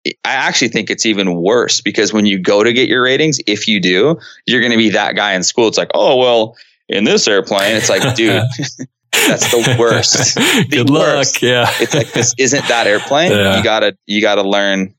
[0.05, 3.67] I actually think it's even worse because when you go to get your ratings, if
[3.67, 5.67] you do, you're going to be that guy in school.
[5.67, 6.55] It's like, oh, well,
[6.89, 7.75] in this airplane.
[7.75, 8.41] It's like, dude,
[9.11, 10.35] that's the worst.
[10.39, 11.35] The Good worst.
[11.35, 11.41] luck.
[11.41, 11.67] Yeah.
[11.79, 13.31] it's like this isn't that airplane.
[13.31, 13.57] Yeah.
[13.57, 14.95] You gotta you gotta learn,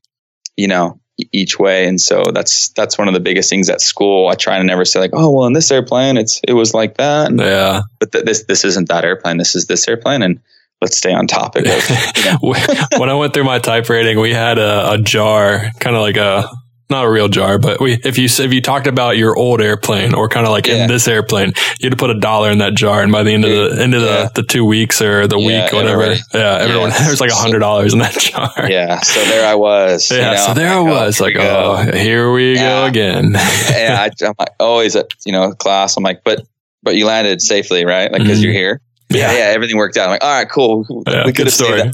[0.57, 0.99] you know,
[1.31, 1.87] each way.
[1.87, 4.27] And so that's that's one of the biggest things at school.
[4.27, 6.97] I try to never say like, oh well, in this airplane, it's it was like
[6.97, 7.29] that.
[7.29, 7.81] And, yeah.
[7.99, 9.37] But th- this this isn't that airplane.
[9.37, 10.39] This is this airplane, and
[10.81, 11.65] let's stay on topic.
[11.67, 12.37] Of, you know.
[12.97, 16.17] when I went through my type rating, we had a, a jar, kind of like
[16.17, 16.49] a
[16.91, 20.13] not a real jar, but we, if you if you talked about your old airplane
[20.13, 20.83] or kind of like yeah.
[20.83, 23.31] in this airplane, you had to put a dollar in that jar, and by the
[23.31, 24.29] end of the end of yeah.
[24.33, 27.59] the, the two weeks or the yeah, week, whatever, yeah, everyone there's like a hundred
[27.59, 28.51] dollars in that jar.
[28.69, 30.11] Yeah, so there I was.
[30.11, 33.31] Yeah, you know, so there I was, like, oh, here we go again.
[33.33, 35.97] yeah, I, am like always at you know class.
[35.97, 36.45] I'm like, but
[36.83, 38.11] but you landed safely, right?
[38.11, 38.45] Like because mm-hmm.
[38.45, 38.81] you're here.
[39.13, 40.05] Yeah, yeah, everything worked out.
[40.05, 41.03] I'm like, all right, cool.
[41.07, 41.79] Yeah, we could have story.
[41.79, 41.87] Yeah.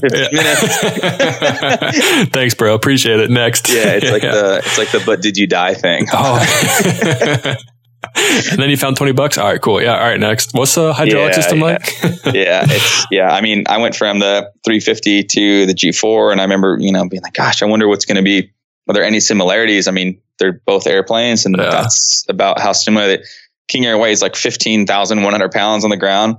[2.32, 2.74] Thanks, bro.
[2.74, 3.30] Appreciate it.
[3.30, 3.68] Next.
[3.68, 4.32] Yeah, it's like yeah.
[4.32, 6.06] the it's like the but did you die thing.
[6.12, 7.54] Oh.
[8.50, 9.38] and then you found 20 bucks.
[9.38, 9.82] All right, cool.
[9.82, 9.94] Yeah.
[9.94, 10.20] All right.
[10.20, 10.54] Next.
[10.54, 11.64] What's the hydraulic yeah, system yeah.
[11.64, 12.02] like?
[12.34, 12.64] yeah.
[12.66, 13.30] It's, yeah.
[13.30, 17.08] I mean, I went from the 350 to the G4 and I remember, you know,
[17.08, 18.50] being like, gosh, I wonder what's going to be,
[18.88, 19.88] are there any similarities?
[19.88, 21.70] I mean, they're both airplanes and yeah.
[21.70, 23.18] that's about how similar
[23.66, 26.36] King Air weighs like 15,100 pounds on the ground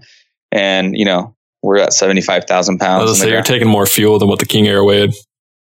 [0.52, 3.20] and you know we're at seventy five thousand pounds.
[3.20, 5.14] So you're taking more fuel than what the King Air weighed.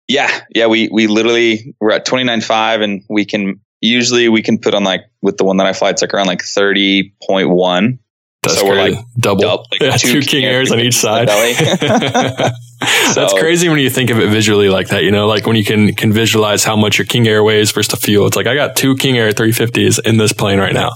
[0.07, 0.67] Yeah, yeah.
[0.67, 4.73] We we literally we're at twenty nine five, and we can usually we can put
[4.73, 7.99] on like with the one that I fly, it's like around like thirty point one.
[8.41, 11.27] That's so we're like double, double like yeah, two, two King, Airs on each side.
[13.13, 15.03] That's crazy when you think of it visually like that.
[15.03, 17.91] You know, like when you can can visualize how much your King Air weighs versus
[17.91, 18.27] the fuel.
[18.27, 20.91] It's like I got two King Air 350s in this plane right now.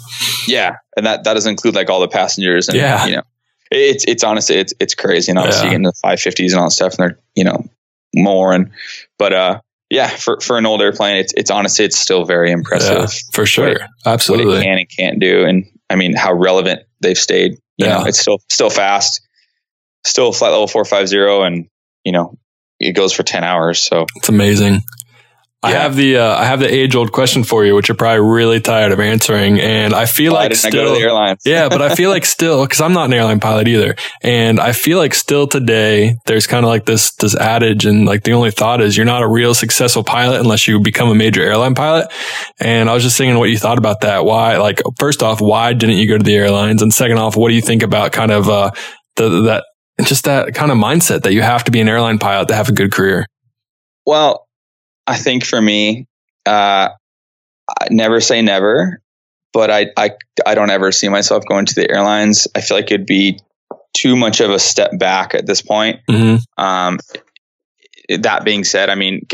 [0.47, 2.69] Yeah, and that that doesn't include like all the passengers.
[2.69, 3.23] And, yeah, you know,
[3.73, 5.71] it's it's honestly it's it's crazy, and obviously yeah.
[5.71, 7.65] getting the five fifties and all that stuff, and they're you know
[8.15, 8.69] more and
[9.17, 9.59] but uh
[9.89, 13.45] yeah for for an old airplane, it's it's honestly it's still very impressive yeah, for
[13.45, 16.83] sure, what it, absolutely what it can and can't do, and I mean how relevant
[17.01, 17.53] they've stayed.
[17.77, 17.99] You yeah.
[17.99, 19.21] know, it's still still fast.
[20.05, 21.67] still flight level 450 and,
[22.03, 22.37] you know,
[22.79, 23.79] it goes for 10 hours.
[23.79, 24.81] So it's amazing.
[25.63, 28.19] I have the uh, I have the age old question for you, which you're probably
[28.19, 30.99] really tired of answering, and I feel like still,
[31.45, 34.73] yeah, but I feel like still because I'm not an airline pilot either, and I
[34.73, 38.51] feel like still today there's kind of like this this adage, and like the only
[38.51, 42.11] thought is you're not a real successful pilot unless you become a major airline pilot,
[42.59, 44.25] and I was just thinking what you thought about that.
[44.25, 47.47] Why, like, first off, why didn't you go to the airlines, and second off, what
[47.47, 48.71] do you think about kind of uh,
[49.15, 49.63] the that
[50.01, 52.67] just that kind of mindset that you have to be an airline pilot to have
[52.67, 53.27] a good career?
[54.05, 54.45] Well,
[55.05, 56.07] I think for me,
[56.45, 56.89] uh,
[57.89, 59.01] never say never,
[59.51, 60.11] but I, I,
[60.45, 62.47] I don't ever see myself going to the airlines.
[62.55, 63.39] I feel like it'd be
[63.93, 65.99] too much of a step back at this point.
[66.09, 66.63] Mm-hmm.
[66.63, 66.99] Um,
[68.09, 69.27] that being said, I mean,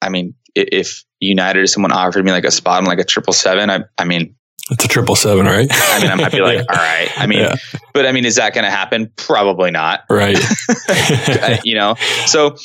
[0.00, 3.32] I mean, if United or someone offered me like a spot on like a triple
[3.32, 4.36] seven, I, I mean,
[4.70, 5.68] it's a triple seven, right?
[5.70, 7.10] I mean, I might be like, all right.
[7.16, 7.54] I mean, yeah.
[7.94, 9.12] but I mean, is that going to happen?
[9.16, 10.04] Probably not.
[10.10, 10.38] Right.
[11.64, 11.94] you know,
[12.26, 12.56] so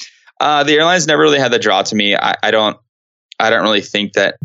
[0.42, 2.16] uh, the airlines never really had the draw to me.
[2.16, 2.76] I, I, don't,
[3.40, 4.38] I don't really think that,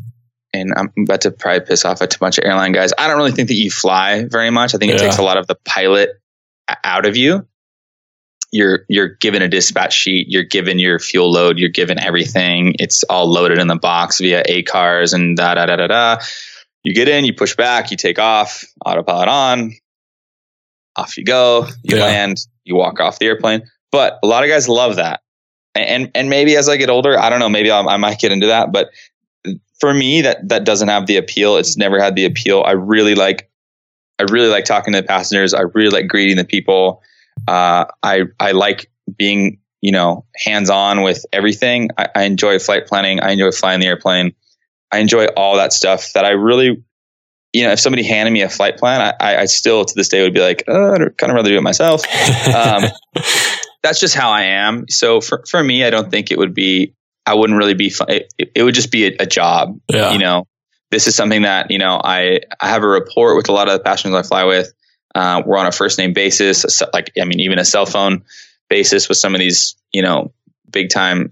[0.52, 2.92] and I'm about to probably piss off a bunch of airline guys.
[2.98, 4.74] I don't really think that you fly very much.
[4.74, 5.06] I think it yeah.
[5.06, 6.10] takes a lot of the pilot
[6.84, 7.46] out of you.
[8.52, 10.28] You're you're given a dispatch sheet.
[10.28, 11.58] You're given your fuel load.
[11.58, 12.74] You're given everything.
[12.78, 16.18] It's all loaded in the box via ACARS and da da da da da.
[16.84, 19.72] You get in, you push back, you take off, autopilot on,
[20.94, 21.66] off you go.
[21.82, 22.04] You yeah.
[22.04, 23.62] land, you walk off the airplane.
[23.90, 25.20] But a lot of guys love that
[25.80, 28.32] and and maybe as I get older, I don't know, maybe I'll, i might get
[28.32, 28.72] into that.
[28.72, 28.90] But
[29.78, 31.56] for me, that that doesn't have the appeal.
[31.56, 32.62] It's never had the appeal.
[32.66, 33.50] I really like,
[34.18, 35.54] I really like talking to the passengers.
[35.54, 37.02] I really like greeting the people.
[37.46, 41.90] Uh, I I like being you know hands on with everything.
[41.96, 43.20] I, I enjoy flight planning.
[43.20, 44.34] I enjoy flying the airplane.
[44.92, 46.12] I enjoy all that stuff.
[46.14, 46.82] That I really
[47.56, 50.22] you know, if somebody handed me a flight plan, I, I still to this day
[50.22, 52.02] would be like, oh, I'd kind of rather do it myself.
[52.54, 52.84] Um,
[53.86, 54.88] that's just how I am.
[54.88, 56.92] So for, for me, I don't think it would be,
[57.24, 58.08] I wouldn't really be fun.
[58.10, 59.78] It, it would just be a, a job.
[59.88, 60.12] Yeah.
[60.12, 60.48] You know,
[60.90, 63.74] this is something that, you know, I, I have a rapport with a lot of
[63.74, 64.72] the passengers I fly with.
[65.14, 68.24] Uh, we're on a first name basis, like, I mean, even a cell phone
[68.68, 70.32] basis with some of these, you know,
[70.68, 71.30] big time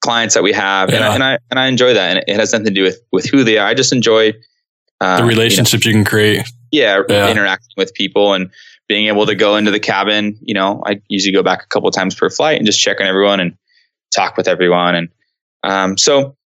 [0.00, 0.90] clients that we have.
[0.90, 0.96] Yeah.
[0.96, 2.16] And, I, and I, and I enjoy that.
[2.16, 3.66] And it has nothing to do with, with who they are.
[3.66, 4.32] I just enjoy
[5.00, 6.46] uh, the relationships you, know, you, can create.
[6.70, 7.28] Yeah, yeah.
[7.30, 8.52] Interacting with people and,
[8.88, 11.90] being able to go into the cabin, you know, I usually go back a couple
[11.90, 13.56] times per flight and just check on everyone and
[14.14, 14.94] talk with everyone.
[14.94, 15.08] And
[15.62, 16.36] um, so,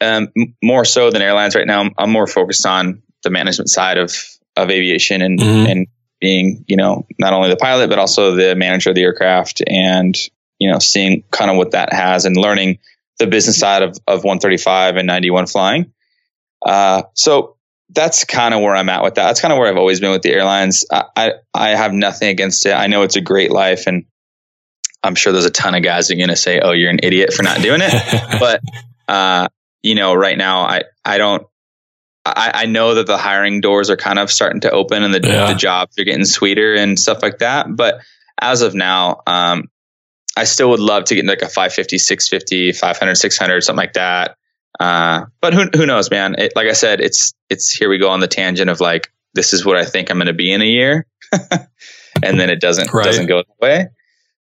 [0.00, 0.28] um,
[0.62, 4.16] more so than airlines right now, I'm more focused on the management side of
[4.56, 5.70] of aviation and mm-hmm.
[5.70, 5.86] and
[6.20, 10.16] being, you know, not only the pilot but also the manager of the aircraft and
[10.58, 12.78] you know seeing kind of what that has and learning
[13.18, 15.92] the business side of of 135 and 91 flying.
[16.64, 17.56] Uh, so
[17.92, 19.26] that's kind of where I'm at with that.
[19.26, 20.84] That's kind of where I've always been with the airlines.
[20.90, 22.72] I, I, I have nothing against it.
[22.72, 24.04] I know it's a great life, and
[25.02, 27.00] I'm sure there's a ton of guys that are going to say, "Oh, you're an
[27.02, 28.60] idiot for not doing it." but
[29.08, 29.48] uh,
[29.82, 31.46] you know, right now, I I don't.
[32.24, 35.26] I, I know that the hiring doors are kind of starting to open and the,
[35.26, 35.52] yeah.
[35.52, 37.74] the jobs are getting sweeter and stuff like that.
[37.74, 38.02] But
[38.38, 39.70] as of now, um,
[40.36, 44.36] I still would love to get like a 550, 650, 500, 600, something like that.
[44.80, 46.36] Uh, but who who knows, man?
[46.38, 49.52] It, like I said, it's it's here we go on the tangent of like this
[49.52, 51.06] is what I think I'm going to be in a year,
[52.22, 53.04] and then it doesn't right.
[53.04, 53.88] doesn't go that way.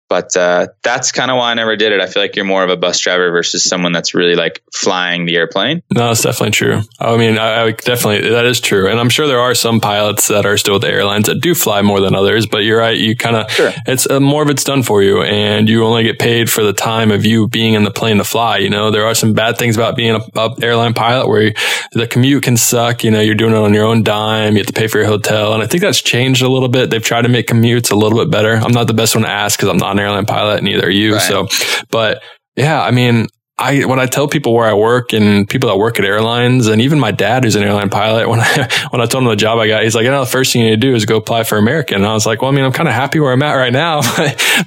[0.10, 2.02] But uh, that's kind of why I never did it.
[2.02, 5.26] I feel like you're more of a bus driver versus someone that's really like flying
[5.26, 5.84] the airplane.
[5.94, 6.82] No, that's definitely true.
[7.00, 10.28] I mean, I, I, definitely that is true, and I'm sure there are some pilots
[10.30, 12.48] that are still with the airlines that do fly more than others.
[12.48, 12.98] But you're right.
[12.98, 13.72] You kind of sure.
[13.86, 16.74] it's uh, more of it's done for you, and you only get paid for the
[16.74, 18.58] time of you being in the plane to fly.
[18.58, 21.54] You know, there are some bad things about being a, a airline pilot where you,
[21.92, 23.04] the commute can suck.
[23.04, 24.54] You know, you're doing it on your own dime.
[24.54, 26.90] You have to pay for your hotel, and I think that's changed a little bit.
[26.90, 28.56] They've tried to make commutes a little bit better.
[28.56, 31.14] I'm not the best one to ask because I'm not airline pilot, neither are you.
[31.14, 31.22] Right.
[31.22, 31.48] So,
[31.92, 32.22] but
[32.56, 33.28] yeah, I mean,
[33.60, 36.82] I when I tell people where I work and people that work at airlines and
[36.82, 39.60] even my dad who's an airline pilot when I when I told him the job
[39.60, 41.18] I got he's like you know the first thing you need to do is go
[41.18, 43.34] apply for American and I was like well I mean I'm kind of happy where
[43.34, 44.02] I'm at right now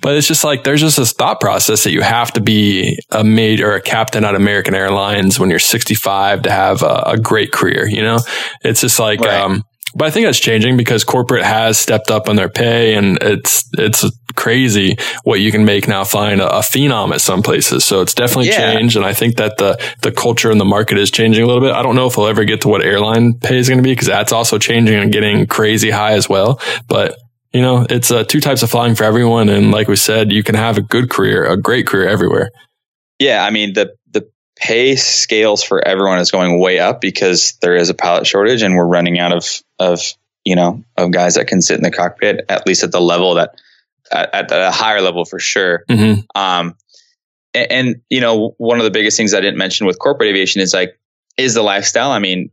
[0.02, 3.24] but it's just like there's just this thought process that you have to be a
[3.24, 7.50] major or a captain at American Airlines when you're 65 to have a, a great
[7.50, 8.18] career you know
[8.62, 9.40] it's just like right.
[9.40, 9.64] um
[9.94, 13.68] but I think that's changing because corporate has stepped up on their pay and it's,
[13.74, 14.02] it's
[14.34, 17.84] crazy what you can make now flying a, a phenom at some places.
[17.84, 18.74] So it's definitely yeah.
[18.74, 18.96] changed.
[18.96, 21.72] And I think that the, the culture and the market is changing a little bit.
[21.72, 23.92] I don't know if we'll ever get to what airline pay is going to be
[23.92, 26.60] because that's also changing and getting crazy high as well.
[26.88, 27.18] But
[27.52, 29.48] you know, it's uh, two types of flying for everyone.
[29.48, 32.50] And like we said, you can have a good career, a great career everywhere.
[33.18, 33.44] Yeah.
[33.44, 37.90] I mean, the, the pay scales for everyone is going way up because there is
[37.90, 40.00] a pilot shortage and we're running out of of
[40.44, 43.34] you know of guys that can sit in the cockpit at least at the level
[43.34, 43.54] that
[44.12, 45.84] at, at a higher level for sure.
[45.90, 46.76] hmm Um,
[47.54, 50.60] and, and you know, one of the biggest things I didn't mention with corporate aviation
[50.60, 50.98] is like,
[51.36, 52.10] is the lifestyle.
[52.10, 52.50] I mean,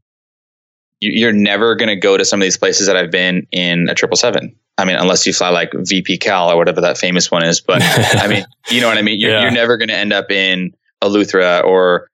[0.99, 3.89] you, you're never going to go to some of these places that I've been in
[3.89, 4.55] a triple seven.
[4.77, 7.59] I mean, unless you fly like VP Cal or whatever that famous one is.
[7.59, 9.19] But I mean, you know what I mean.
[9.19, 9.41] You're, Yeah.
[9.41, 12.09] you're never going to end up in Eleuthera or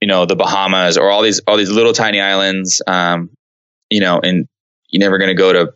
[0.00, 2.80] you know the Bahamas or all these all these little tiny islands.
[2.86, 3.30] Um,
[3.90, 4.48] you know, and
[4.88, 5.72] you're never going to go to.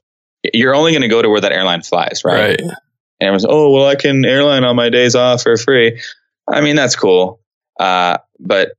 [0.55, 2.59] You're only going to go to where that airline flies, right?
[2.61, 2.73] right.
[3.21, 6.01] And everyone's, oh, well, I can airline on my days off for free.
[6.49, 7.41] I mean, that's cool.
[7.79, 8.73] Uh, but,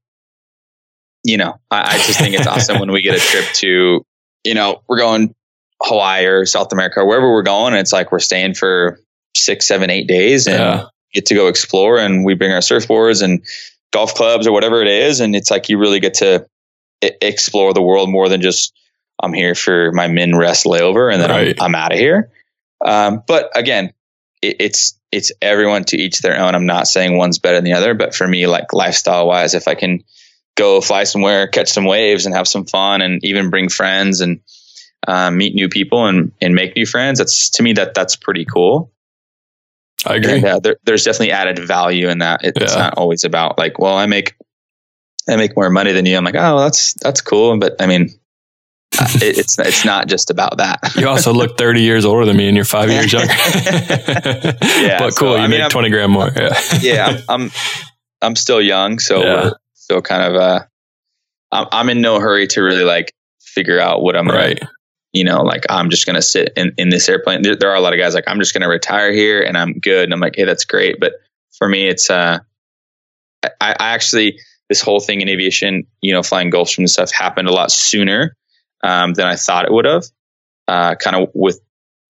[1.23, 4.05] you know, I, I just think it's awesome when we get a trip to,
[4.43, 5.35] you know, we're going
[5.83, 7.73] Hawaii or South America or wherever we're going.
[7.73, 8.99] And it's like we're staying for
[9.35, 10.85] six, seven, eight days and Yeah.
[11.13, 11.97] get to go explore.
[11.99, 13.43] And we bring our surfboards and
[13.93, 15.19] golf clubs or whatever it is.
[15.19, 16.47] And it's like you really get to
[17.01, 18.73] explore the world more than just,
[19.23, 21.55] I'm here for my min rest layover and then Right.
[21.59, 22.31] I'm, I'm out of here.
[22.83, 23.93] Um, but again,
[24.41, 26.55] it, it's it's everyone to each their own.
[26.55, 29.67] I'm not saying one's better than the other, but for me, like lifestyle wise, if
[29.67, 30.03] I can
[30.55, 34.41] go fly somewhere, catch some waves, and have some fun, and even bring friends and
[35.07, 38.45] uh, meet new people and and make new friends, that's to me that that's pretty
[38.45, 38.91] cool.
[40.05, 40.33] I agree.
[40.33, 42.43] And uh, there, there's definitely added value in that.
[42.43, 44.35] It, It's not always about like, well, I make
[45.29, 46.17] I make more money than you.
[46.17, 48.09] I'm like, oh, that's that's cool, but I mean,
[48.99, 50.79] uh, it, it's it's not just about that.
[50.97, 53.33] You also look 30 years older than me and you're five years younger.
[53.33, 55.31] Yeah, but so, cool.
[55.31, 56.29] you I mean, make I'm- 20 grand more.
[56.35, 56.59] Yeah.
[56.81, 57.51] yeah, I'm, I'm
[58.21, 59.43] I'm still young, so Yeah.
[59.45, 60.59] we're still kind of uh,
[61.51, 64.59] I'm I'm in no hurry to really like figure out what I'm gonna, right.
[65.13, 67.41] you know, like I'm just gonna sit in in this airplane.
[67.41, 69.73] There, there are a lot of guys like I'm just gonna retire here and I'm
[69.79, 71.13] good, and I'm like, hey, that's great, but
[71.57, 72.39] for me, it's uh,
[73.43, 74.39] I, I actually
[74.69, 78.35] this whole thing in aviation, you know, flying Gulfstream and stuff happened a lot sooner
[78.83, 80.05] um, than I thought it would have.
[80.67, 81.59] Uh, kind of with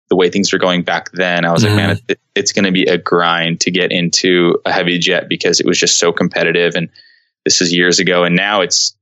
[0.10, 1.68] the way things were going back then, I was Mhm.
[1.68, 5.30] like, man, it, it's going to be a grind to get into a heavy jet
[5.30, 6.76] because it was just so competitive.
[6.76, 6.90] And
[7.46, 8.96] this is years ago, and now it's,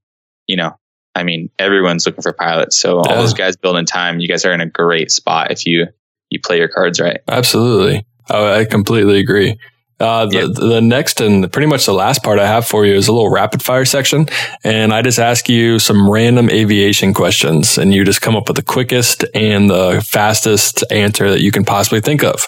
[0.47, 0.78] you know,
[1.15, 2.78] I mean, everyone's looking for pilots.
[2.78, 3.15] So all Yeah.
[3.17, 5.88] those guys building time, you guys are in a great spot if you
[6.30, 7.22] you play your cards right.
[7.28, 8.05] Absolutely.
[8.30, 9.57] I, I completely agree.
[10.00, 10.47] Uh, the, Yeah.
[10.70, 13.30] the next and pretty much the last part I have for you is a little
[13.30, 14.28] rapid fire section.
[14.64, 18.56] And I just ask you some random aviation questions and you just come up with
[18.56, 22.45] the quickest and the fastest answer that you can possibly think of.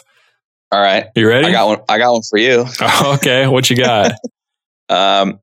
[0.72, 1.47] All right, You ready?
[1.47, 1.80] I got one.
[1.89, 2.66] I got one for you.
[3.16, 3.45] okay.
[3.47, 4.14] What you got?
[4.89, 5.39] Um,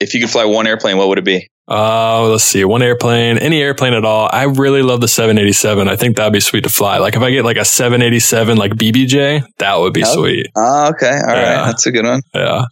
[0.00, 1.48] if you could fly one airplane, what would it be?
[1.66, 2.64] Uh, let's see.
[2.64, 4.28] One airplane, any airplane at all.
[4.32, 5.88] I really love the 787.
[5.88, 6.98] I think that'd be sweet to fly.
[6.98, 10.14] Like if I get like a 787, like BBJ, that would be Oh.
[10.14, 10.48] sweet.
[10.56, 11.06] Oh, okay.
[11.08, 11.66] All right, Yeah.
[11.66, 12.20] That's a good one.
[12.34, 12.48] Yeah.
[12.50, 12.64] All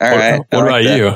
[0.00, 0.38] what right.
[0.50, 0.96] what like about that.
[0.98, 1.12] you?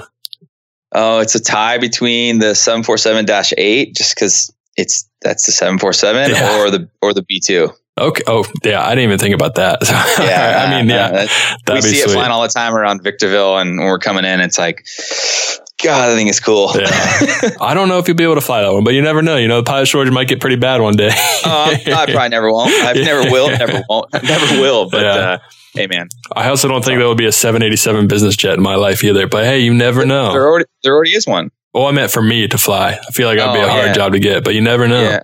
[0.92, 6.60] Oh, it's a tie between the 747-8 just because it's that's the 747 Yeah.
[6.60, 7.72] or the or the B2.
[7.98, 8.22] Okay.
[8.26, 8.84] Oh, yeah.
[8.86, 9.80] I didn't even think about that.
[10.20, 11.26] Yeah, I mean, yeah,
[11.72, 14.58] we see it flying all the time around Victorville, and when we're coming in, it's
[14.58, 14.84] like,
[15.82, 16.70] God, I think it's cool.
[16.74, 16.86] Yeah.
[17.60, 19.36] I don't know if you'll be able to fly that one, but you never know.
[19.36, 21.08] You know, the pilot shortage might get pretty bad one day.
[21.44, 22.72] Uh, I probably never won't.
[22.72, 23.48] I never will.
[23.50, 24.10] Never won't.
[24.22, 24.88] Never will.
[24.88, 25.08] But Yeah.
[25.14, 25.38] uh,
[25.74, 28.76] hey, man, I also don't think there will be a 787 business jet in my
[28.76, 29.26] life either.
[29.28, 30.30] But hey, you never there know.
[30.30, 31.50] already there already is one.
[31.74, 32.92] Well, I meant for me to fly.
[32.98, 33.92] I feel like that'd be Oh, a hard yeah.
[33.92, 35.02] job to get, but you never know.
[35.02, 35.20] Yeah,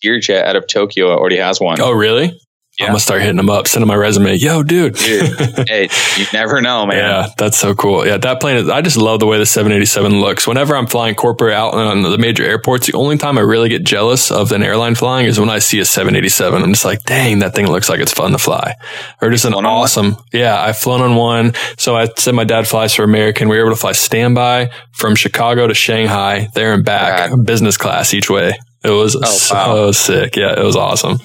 [0.00, 1.78] Deer Jet out of Tokyo already has one.
[1.80, 2.40] Oh, really?
[2.78, 2.86] Yeah.
[2.86, 4.34] I'm gonna start hitting them up, sending my resume.
[4.34, 4.94] Yo, dude.
[4.94, 6.98] Dude, hey, you never know, man.
[6.98, 8.04] Yeah, that's so cool.
[8.04, 10.44] Yeah, that plane is, I just love the way the 787 looks.
[10.44, 13.84] Whenever I'm flying corporate out on the major airports, the only time I really get
[13.84, 16.64] jealous of an airline flying is when I see a 787.
[16.64, 18.74] I'm just like, dang, that thing looks like it's fun to fly.
[19.22, 20.16] Or just an awesome.
[20.32, 21.52] Yeah, I've flown on one.
[21.78, 23.48] So I said my dad flies for American.
[23.48, 27.46] We were able to fly standby from Chicago to Shanghai, there and back, Rad.
[27.46, 28.58] business class each way.
[28.82, 29.90] It was oh, so wow.
[29.92, 30.36] sick.
[30.36, 31.18] Yeah, it was awesome.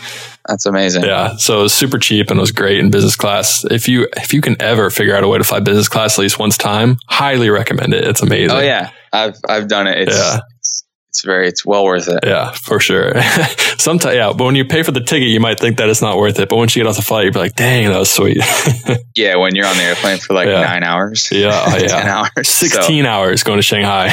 [0.47, 1.03] That's amazing.
[1.03, 3.63] Yeah, so it was super cheap and it was great in business class.
[3.69, 6.21] If you if you can ever figure out a way to fly business class at
[6.21, 8.03] least once time, highly recommend it.
[8.07, 8.55] It's amazing.
[8.57, 9.99] Oh yeah, I've I've done it.
[10.07, 10.39] It's Yeah.
[10.59, 12.19] it's, it's very it's well worth it.
[12.23, 13.13] Yeah, for sure.
[13.77, 16.17] Sometimes, yeah, but when you pay for the ticket, you might think that it's not
[16.17, 16.49] worth it.
[16.49, 18.41] But once you get off the flight, you'd be like, "Dang, that was sweet."
[19.15, 20.61] Yeah, when you're on the airplane for like Yeah.
[20.61, 21.29] nine hours.
[21.31, 22.17] yeah, oh, ten yeah.
[22.19, 22.47] hours.
[22.47, 24.05] So, Sixteen hours going to Shanghai.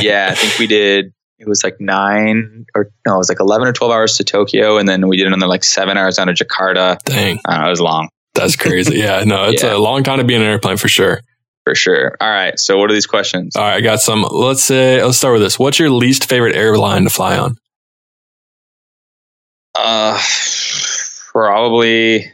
[0.00, 1.12] yeah, I think we did.
[1.42, 4.78] It was like nine or no, it was like eleven or twelve hours to Tokyo,
[4.78, 6.98] and then we did another like seven hours down to Jakarta.
[7.04, 8.96] Dang, I it was long that's crazy.
[8.98, 9.76] Yeah, no, it's Yeah.
[9.76, 11.20] a long time to be in an airplane for sure.
[11.64, 12.16] for sure.
[12.20, 13.56] All right, so what are these questions?
[13.56, 14.22] All right, I got some.
[14.22, 15.58] Let's say let's start with this.
[15.58, 17.56] What's your least favorite airline to fly on?
[19.74, 20.18] Uh,
[21.32, 22.30] probably.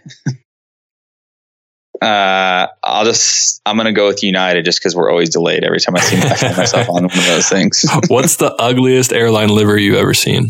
[2.00, 5.96] Uh, I'll just I'm gonna go with United just because we're always delayed every time
[5.96, 7.84] I see I find myself on one of those things.
[8.08, 10.48] What's the ugliest airline livery you've ever seen?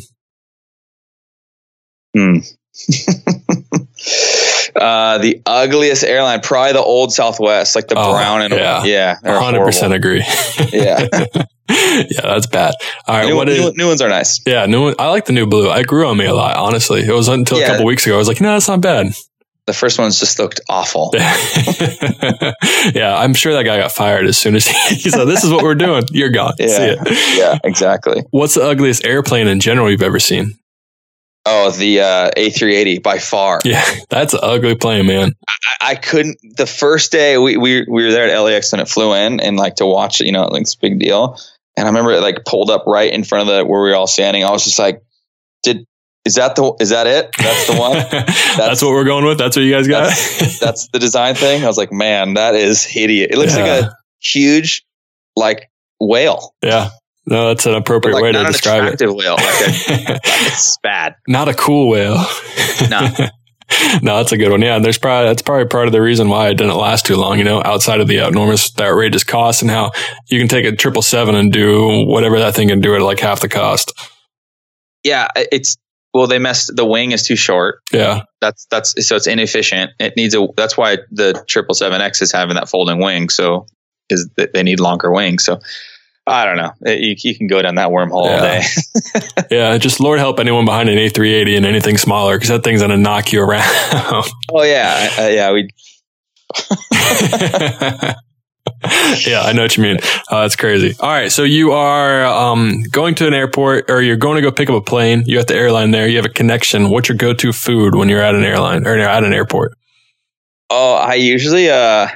[2.17, 2.39] Hmm.
[4.77, 8.85] Uh, the ugliest airline, probably the old Southwest, like the Oh, brown and yeah.
[8.85, 10.23] yeah, hundred percent agree.
[10.73, 11.09] Yeah,
[11.69, 12.75] yeah, that's bad.
[13.09, 13.59] All right, new, what is?
[13.59, 14.41] new, new ones are nice.
[14.47, 14.91] Yeah, new.
[14.97, 15.69] I like the new blue.
[15.69, 16.57] I grew on me a lot.
[16.57, 17.67] Honestly, it was until a Yeah.
[17.69, 18.15] couple weeks ago.
[18.15, 19.09] I was like, no, that's not bad.
[19.69, 21.11] The first ones just looked awful.
[21.15, 25.63] yeah, I'm sure that guy got fired as soon as he, said, "This is what
[25.63, 26.05] we're doing.
[26.11, 26.95] You're gone." See Yeah,
[27.35, 28.23] yeah, exactly.
[28.31, 30.55] What's the ugliest airplane in general you've ever seen?
[31.45, 33.61] Oh, the uh, A380 by far.
[33.63, 35.33] Yeah, that's an ugly plane, man.
[35.47, 36.39] I, I couldn't.
[36.57, 39.59] The first day we, we we were there at LAX when it flew in, and
[39.59, 41.37] like to watch it, you know, like it's a big deal.
[41.77, 43.97] And I remember it like pulled up right in front of the where we were
[43.97, 44.45] all standing.
[44.45, 45.03] I was just like,
[45.63, 45.85] "Did
[46.29, 47.35] is that the is that it?
[47.39, 47.93] That's the one.
[48.57, 49.39] that's, what we're going with.
[49.39, 50.09] That's what you guys got.
[50.61, 53.29] That's the design thing." I was like, "Man, that is hideous.
[53.31, 54.85] It looks like a huge
[55.37, 55.71] like
[56.01, 56.91] whale, yeah.
[57.27, 59.01] No, that's an appropriate like way to describe it.
[59.03, 59.37] whale.
[59.37, 61.15] Like a, like, it's bad.
[61.27, 62.25] Not a cool whale.
[62.91, 63.01] No.
[64.03, 64.63] no, that's a good one.
[64.63, 67.17] Yeah, and there's probably that's probably part of the reason why it didn't last too
[67.17, 67.39] long.
[67.39, 69.91] You know, outside of the enormous, the outrageous cost, and how
[70.29, 73.19] you can take a triple seven and do whatever that thing can do at like
[73.19, 73.93] half the cost.
[75.03, 75.77] Yeah, it's
[76.19, 76.75] well, they messed.
[76.75, 77.81] The wing is too short.
[77.93, 79.93] Yeah, that's that's so it's inefficient.
[80.01, 83.29] It needs a that's why the triple seven X is having that folding wing.
[83.29, 83.67] So
[84.11, 85.45] is that they need longer wings.
[85.45, 85.61] So
[86.27, 86.73] I don't know.
[86.83, 88.61] It- you, you can go down that wormhole all Yeah.
[88.61, 88.63] day.
[89.51, 89.79] yeah.
[89.79, 93.33] Just Lord help anyone behind an A380 and anything smaller because that thing's gonna knock
[93.33, 93.63] you around.
[94.53, 95.53] oh yeah, uh, yeah.
[95.53, 95.69] We
[99.27, 99.99] yeah, I know what you mean.
[100.31, 100.95] Uh, that's crazy.
[101.01, 104.51] All right, so you are um, going to an airport, or you're going to go
[104.51, 105.23] pick up a plane.
[105.27, 106.09] You're at the airline there.
[106.09, 106.91] You have a connection.
[106.91, 109.73] What's your go-to food when you're at an airline or at an airport?
[110.71, 112.09] oh I usually uh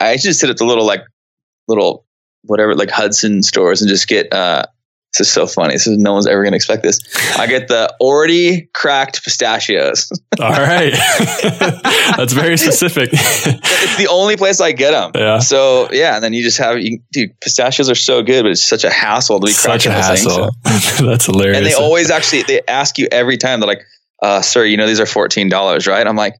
[0.00, 1.04] I usually sit at the little like
[1.68, 2.04] little
[2.44, 4.64] whatever like Hudson stores and just get uh
[5.12, 5.74] this is so funny.
[5.74, 7.00] This is no one's ever gonna expect this.
[7.38, 10.10] I get the already cracked pistachios.
[10.40, 10.92] All right,
[12.16, 13.10] that's very specific.
[13.12, 15.10] it's the only place I get them.
[15.14, 15.38] Yeah.
[15.40, 17.38] So yeah, and then you just have you, dude.
[17.40, 20.16] Pistachios are so good, but it's such a hassle to be Such a cracking the
[20.16, 20.96] thing, hassle.
[20.98, 21.56] so- that's hilarious.
[21.58, 23.60] And they always actually they ask you every time.
[23.60, 23.82] They're like,
[24.22, 26.34] uh, "Sir, you know these are fourteen dollars, right?" I'm like,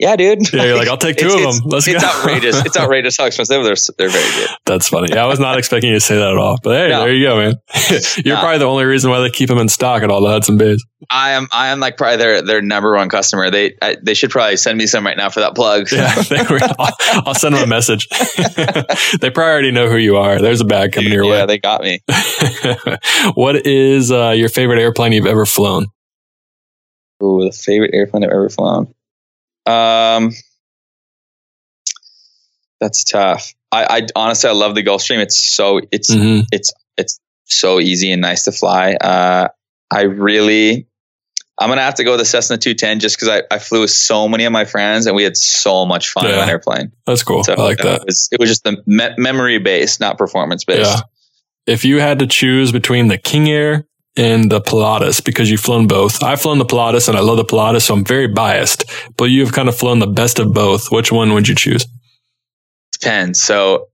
[0.00, 1.70] "Yeah, dude." yeah, you're like, I'll take two It's- of them.
[1.70, 1.92] Let's see.
[1.92, 2.08] it's go.
[2.10, 2.64] outrageous.
[2.64, 3.76] It's outrageous how expensive they're.
[3.98, 4.48] They're very good.
[4.66, 5.08] That's funny.
[5.12, 6.58] Yeah, I was not expecting you to say that at all.
[6.62, 7.00] But hey, No.
[7.04, 7.54] there you go, man.
[8.24, 8.40] You're No.
[8.40, 10.84] probably the only reason why they keep them in stock at all the Hudson Bays.
[11.10, 11.48] I am.
[11.52, 13.50] I am like probably their their number one customer.
[13.50, 15.90] They I, they should probably send me some right now for that plug.
[15.90, 16.14] Yeah,
[16.50, 18.06] were, I'll, I'll send them a message.
[19.20, 20.40] they probably already know who you are.
[20.40, 21.36] There's a bag coming your yeah, way.
[21.38, 22.00] Yeah, they got me.
[23.34, 25.86] what is uh, your favorite airplane you've ever flown?
[27.22, 28.92] Ooh, the favorite airplane I've ever flown.
[29.70, 30.32] Um,
[32.80, 33.54] that's tough.
[33.72, 35.18] I, I honestly I love the Gulfstream.
[35.18, 38.92] It's so it's hmm it's so easy and nice to fly.
[38.94, 39.48] Uh,
[39.90, 40.86] I really,
[41.58, 43.90] I'm gonna have to go with the Cessna 210 just because I, I flew with
[43.90, 46.42] so many of my friends and we had so much fun on Yeah.
[46.44, 46.92] an airplane.
[47.06, 47.42] That's cool.
[47.44, 48.00] So I like uh, that.
[48.02, 50.90] It was, it was just the me- memory based, not performance based.
[50.90, 51.00] Yeah.
[51.66, 53.86] If you had to choose between the King Air
[54.16, 57.44] and the Pilatus, because you've flown both, I've flown the Pilatus and I love the
[57.44, 58.84] Pilatus, so I'm very biased.
[59.16, 60.90] But you've kind of flown the best of both.
[60.90, 61.86] Which one would you choose?
[62.92, 63.40] Depends.
[63.40, 63.88] So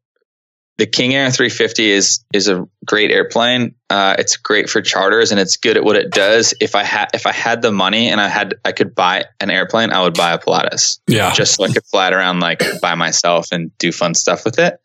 [0.78, 3.74] the King Air 350 is is a great airplane.
[3.88, 6.54] Uh, it's great for charters and it's good at what it does.
[6.60, 9.50] If I had if I had the money and I had I could buy an
[9.50, 11.00] airplane, I would buy a Pilatus.
[11.06, 11.32] Yeah.
[11.32, 14.58] just so I could fly it around like by myself and do fun stuff with
[14.58, 14.80] it.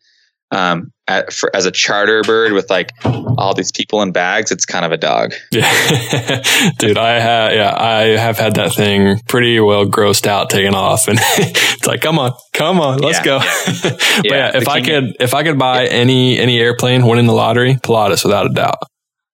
[0.52, 4.66] Um, at, for, as a charter bird with like all these people in bags, it's
[4.66, 5.32] kind of a dog.
[5.50, 6.42] Yeah,
[6.78, 11.08] dude, I have yeah, I have had that thing pretty well grossed out, taken off,
[11.08, 13.38] and it's like, come on, come on, let's Yeah, go.
[13.82, 17.32] but Yeah, yeah, if I could, if I could buy any any airplane winning the
[17.32, 18.78] lottery, Pilatus without a doubt.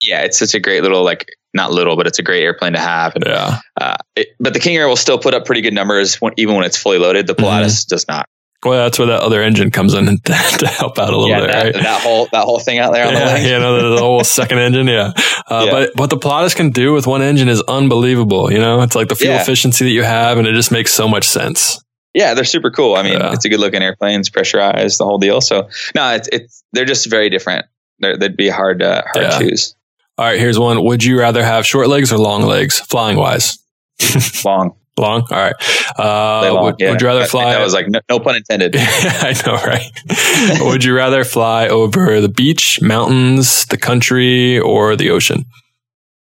[0.00, 2.78] Yeah, it's such a great little like not little, but it's a great airplane to
[2.78, 3.16] have.
[3.16, 6.20] And, Yeah, uh, it, but the King Air will still put up pretty good numbers
[6.20, 7.26] when, even when it's fully loaded.
[7.26, 8.26] The Pilatus does not.
[8.64, 11.40] Well, that's where that other engine comes in to, to help out a little yeah,
[11.40, 11.74] bit, that, right?
[11.74, 13.44] that whole that whole thing out there on the Yeah, wing.
[13.44, 15.12] you know the, the whole second engine, yeah.
[15.48, 15.70] Uh, Yeah.
[15.70, 18.52] But what the Pilatus can do with one engine is unbelievable.
[18.52, 19.40] You know, it's like the fuel Yeah.
[19.42, 21.82] efficiency that you have, and it just makes so much sense.
[22.14, 22.96] Yeah, they're super cool.
[22.96, 24.18] I mean, it's a good looking airplane.
[24.18, 25.40] It's pressurized, the whole deal.
[25.40, 27.66] So no, it's it's they're just very different.
[28.00, 29.76] They're, they'd be hard to hard to choose.
[30.16, 30.82] All right, here's one.
[30.84, 33.58] Would you rather have short legs or long legs, flying wise?
[34.44, 35.22] Long, Long.
[35.30, 35.54] All right.
[35.98, 36.90] Uh, long, would, yeah.
[36.90, 37.52] would you rather fly?
[37.52, 38.74] That was like no, no pun intended.
[38.78, 40.60] I know, right?
[40.60, 45.44] would you rather fly over the beach, mountains, the country, or the ocean?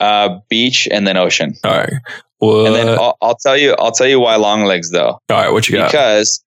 [0.01, 1.55] Uh, beach and then ocean.
[1.65, 1.93] All right.
[2.41, 5.21] Well, And then I'll, I'll tell you, I'll tell you why long legs though, all
[5.31, 5.53] right.
[5.53, 5.93] What you got?
[5.93, 6.43] because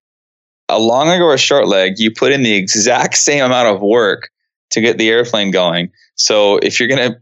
[0.68, 3.82] a long leg or a short leg, you put in the exact same amount of
[3.82, 4.30] work
[4.72, 5.92] to get the airplane going.
[6.16, 7.18] So if you're gonna,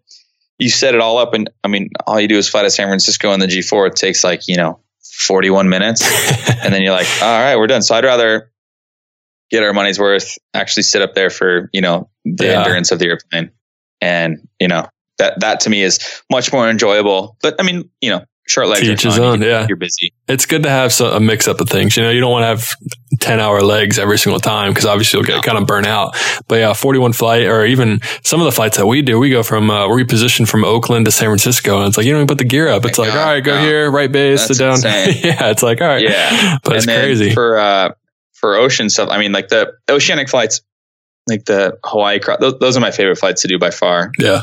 [0.59, 2.87] you set it all up, and I mean, all you do is fly to San
[2.87, 3.87] Francisco in the G4.
[3.87, 4.79] It takes like you know
[5.13, 6.01] 41 minutes.
[6.63, 7.81] and then you're like, all right, we're done.
[7.81, 8.51] So I'd rather
[9.51, 12.59] get our money's worth, actually sit up there for, you know, the Yeah.
[12.59, 13.51] endurance of the airplane.
[14.01, 14.87] And, you know,
[15.19, 15.99] that, that to me is
[16.31, 17.37] much more enjoyable.
[17.41, 19.23] But I mean, you know, short legs To are each his fun.
[19.25, 19.65] own, You- yeah.
[19.67, 20.13] You're busy.
[20.27, 21.95] It's good to have a mix up of things.
[21.97, 22.69] You know, you don't want to have
[23.19, 25.41] 10 hour legs every single time because obviously you'll get No.
[25.41, 26.15] kind of burnt out.
[26.47, 29.43] But yeah, 41 flight or even some of the flights that we do, we go
[29.43, 32.27] from, uh, we reposition from Oakland to San Francisco and it's like, you don't even
[32.27, 32.85] put the gear up.
[32.85, 33.61] It's like, all right, go no.
[33.61, 34.81] here, right base, That's sit down.
[34.83, 35.49] yeah.
[35.51, 36.01] It's like, all right.
[36.03, 36.57] Yeah.
[36.63, 37.33] But it's and then crazy.
[37.33, 37.89] for uh
[38.33, 39.09] for ocean stuff.
[39.09, 40.61] I mean, like the oceanic flights,
[41.29, 42.19] like the Hawaii.
[42.41, 44.11] Those, those are my favorite flights to do by far.
[44.19, 44.41] yeah.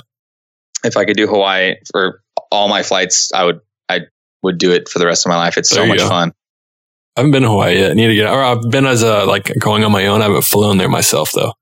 [0.82, 3.60] If I could do Hawaii for all my flights, I would.
[4.42, 5.56] Would do it for the rest of my life.
[5.58, 6.08] It's There so much go.
[6.08, 6.32] fun.
[7.16, 7.90] I haven't been to Hawaii yet.
[7.90, 10.20] I need to get, or I've been as a, like going on my own.
[10.22, 11.52] I haven't flown there myself though.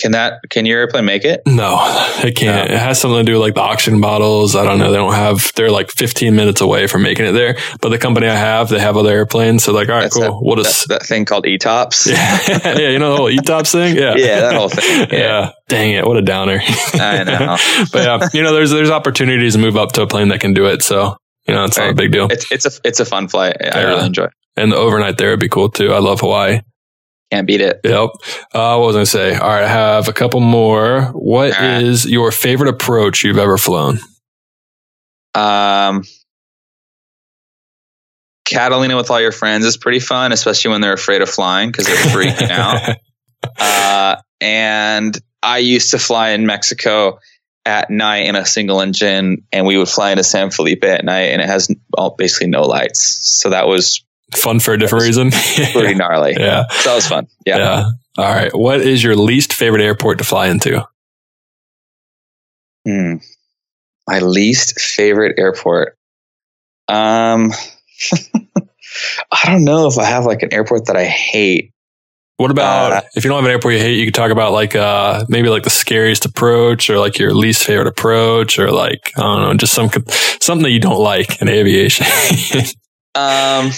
[0.00, 0.40] Can that?
[0.48, 1.42] Can your airplane make it?
[1.46, 1.76] No,
[2.24, 2.68] it can't.
[2.68, 2.74] No.
[2.74, 4.56] It has something to do with like the oxygen bottles.
[4.56, 4.90] I don't know.
[4.90, 7.56] They don't have, they're like 15 minutes away from making it there.
[7.80, 9.62] But the company I have, they have other airplanes.
[9.62, 10.40] So like, all right, That's cool.
[10.42, 12.06] we'll That, that thing called ETOPS.
[12.10, 13.96] yeah, yeah, you know the whole ETOPS thing?
[13.96, 14.14] Yeah.
[14.16, 15.08] Yeah, that whole thing.
[15.12, 15.18] Yeah.
[15.18, 15.50] Yeah.
[15.68, 16.06] Dang it.
[16.06, 16.60] What a downer.
[16.94, 17.56] I know.
[17.92, 20.52] but yeah, you know, there's, there's opportunities to move up to a plane that can
[20.54, 20.82] do it.
[20.82, 21.16] So,
[21.46, 22.28] you know, it's not a big deal.
[22.30, 23.56] It's it's a it's a fun flight.
[23.60, 23.86] I Yeah.
[23.88, 24.24] really enjoy.
[24.24, 24.32] it.
[24.56, 25.92] And the overnight there would be cool too.
[25.92, 26.60] I love Hawaii.
[27.32, 27.80] Can't beat it.
[27.84, 28.10] Yep.
[28.52, 29.34] Uh, what was I going to say?
[29.36, 29.64] All right.
[29.64, 31.04] I have a couple more.
[31.14, 32.12] What is right.
[32.12, 33.98] your favorite approach you've ever flown?
[35.34, 36.02] Um,
[38.44, 41.86] Catalina with all your friends is pretty fun, especially when they're afraid of flying because
[41.86, 42.96] they're freaking out.
[43.58, 47.18] Uh, and I used to fly in Mexico
[47.64, 51.30] at night in a single engine, and we would fly into San Felipe at night,
[51.32, 53.00] and it has well, basically no lights.
[53.00, 54.04] So that was
[54.34, 55.30] Fun for a different reason.
[55.72, 56.34] pretty gnarly.
[56.38, 56.64] yeah.
[56.70, 57.28] So that was fun.
[57.44, 57.58] yeah.
[57.58, 57.84] Yeah.
[58.16, 58.54] All right.
[58.56, 60.86] What is your least favorite airport to fly into?
[62.86, 63.16] Hmm.
[64.08, 65.96] My least favorite airport.
[66.88, 67.52] Um,
[69.32, 71.72] I don't know if I have like an airport that I hate.
[72.42, 74.52] What about Uh, if you don't have an airport you hate, you could talk about
[74.52, 79.12] like uh maybe like the scariest approach or like your least favorite approach or like
[79.16, 79.88] I don't know, just some
[80.40, 82.06] something that you don't like in aviation.
[83.14, 83.70] Um,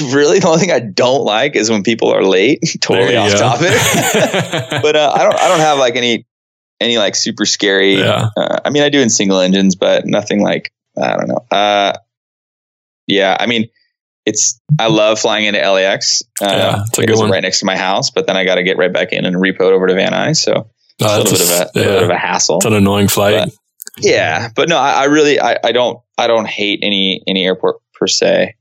[0.00, 2.60] really, the only thing I don't like is when people are late.
[2.80, 3.38] totally off go.
[3.38, 3.68] topic.
[4.82, 5.34] but uh, I don't.
[5.34, 6.26] I don't have like any
[6.80, 7.96] any like super scary.
[7.96, 8.28] yeah.
[8.34, 11.44] Uh, I mean, I do in single engines, but nothing like I don't know.
[11.50, 11.92] Uh,
[13.06, 13.68] yeah, I mean,
[14.26, 16.22] it's I love flying into LAX.
[16.40, 17.30] Uh, Yeah, it's a good one.
[17.30, 19.36] right next to my house, but then I got to get right back in and
[19.36, 21.56] repo it over to Van Nuys, so it's Uh, a little bit of a, a-
[21.58, 22.56] a little bit of a hassle.
[22.58, 23.34] It's an annoying flight.
[23.46, 23.54] But-
[23.98, 27.76] yeah, but no, I, I really I, I don't I don't hate any any airport
[27.94, 28.54] per se.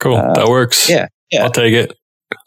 [0.00, 0.16] cool.
[0.16, 0.88] uh, that works.
[0.88, 1.44] yeah, yeah.
[1.44, 1.92] I'll take it.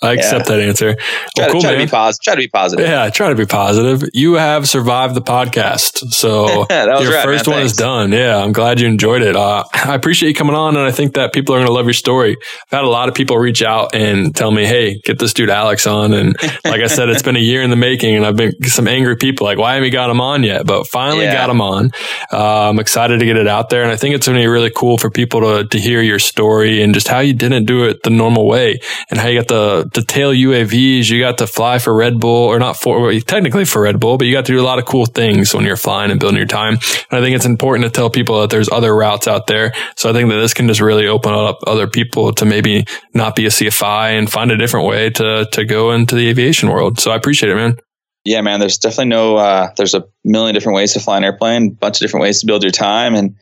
[0.02, 0.96] I accept that answer.
[0.96, 1.06] Try,
[1.38, 2.24] Well, to, cool, try to be positive.
[2.24, 2.86] Try to be positive.
[2.88, 4.10] Yeah, try to be positive.
[4.14, 6.12] You have survived the podcast.
[6.14, 7.56] So your right, first man.
[7.58, 8.12] one is done.
[8.12, 9.36] Yeah, I'm glad you enjoyed it.
[9.36, 11.86] Uh, I appreciate you coming on, and I think that people are going to love
[11.86, 12.38] your story.
[12.72, 15.50] I've had a lot of people reach out and tell me, "Hey, get this dude
[15.50, 16.36] Alex on." And
[16.66, 19.16] like I said, it's been a year in the making, and I've been some angry
[19.16, 21.34] people like, "Why haven't you got him on yet?" But finally Yeah.
[21.34, 21.92] got him on.
[22.32, 24.48] Uh, I'm excited to get it out there, and I think it's going to be
[24.48, 27.84] really cool for people to to hear your story and just how you didn't do
[27.86, 28.80] it the normal way,
[29.10, 31.10] and how you got the the tail UAVs.
[31.10, 34.18] You got to fly for Red Bull, or not for well, technically for Red Bull,
[34.18, 36.38] but you got to do a lot of cool things when you're flying and building
[36.38, 36.74] your time.
[37.10, 39.74] And I think it's important to tell people that there's other routes out there.
[39.96, 43.36] So I think that this can just really open up other people to maybe not
[43.36, 47.00] be a CFI and find a different way to to go into the aviation world.
[47.00, 47.78] So I appreciate it, man.
[48.24, 48.60] Yeah, man.
[48.60, 49.38] There's definitely no.
[49.38, 51.72] Uh, there's a million different ways to fly an airplane.
[51.72, 53.36] Bunch of different ways to build your time and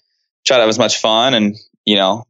[0.46, 1.56] try to have as much fun and
[1.86, 2.24] you know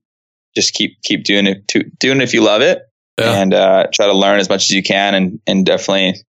[0.55, 1.67] just keep keep doing it.
[1.69, 2.83] To, doing it if you love it
[3.17, 3.41] Yeah.
[3.41, 6.21] and uh, try to learn as much as you can and and definitely.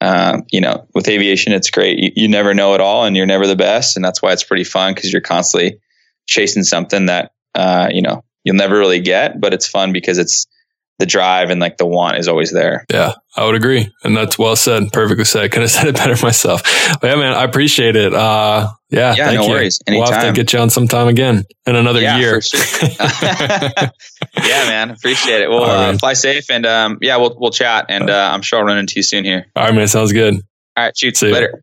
[0.00, 1.98] Um, you know, with aviation, it's great.
[1.98, 4.44] You, you never know it all, and you're never the best, and that's why it's
[4.44, 5.80] pretty fun because you're constantly
[6.24, 10.46] chasing something that uh, you know you'll never really get, but it's fun because it's
[10.98, 12.84] the drive and like the want is always there.
[12.90, 13.92] Yeah, I would agree.
[14.04, 14.92] And that's well said.
[14.92, 15.50] Perfectly said.
[15.52, 16.62] Couldn't have said it better myself.
[17.00, 18.12] But yeah, man, I appreciate it.
[18.12, 19.50] Uh, yeah, Yeah, thank no you.
[19.52, 19.80] worries.
[19.88, 22.40] We'll have to get you on sometime again in another Yeah, year.
[22.40, 22.88] for sure.
[24.44, 24.90] yeah, man.
[24.90, 25.50] Appreciate it.
[25.50, 25.94] Well, right.
[25.94, 28.78] uh, fly safe and um, yeah, we'll we'll chat and uh, I'm sure I'll run
[28.78, 29.46] into you soon here.
[29.54, 29.88] All right, man.
[29.88, 30.34] Sounds good.
[30.34, 31.16] All right, shoot.
[31.16, 31.30] See.
[31.32, 31.62] Later.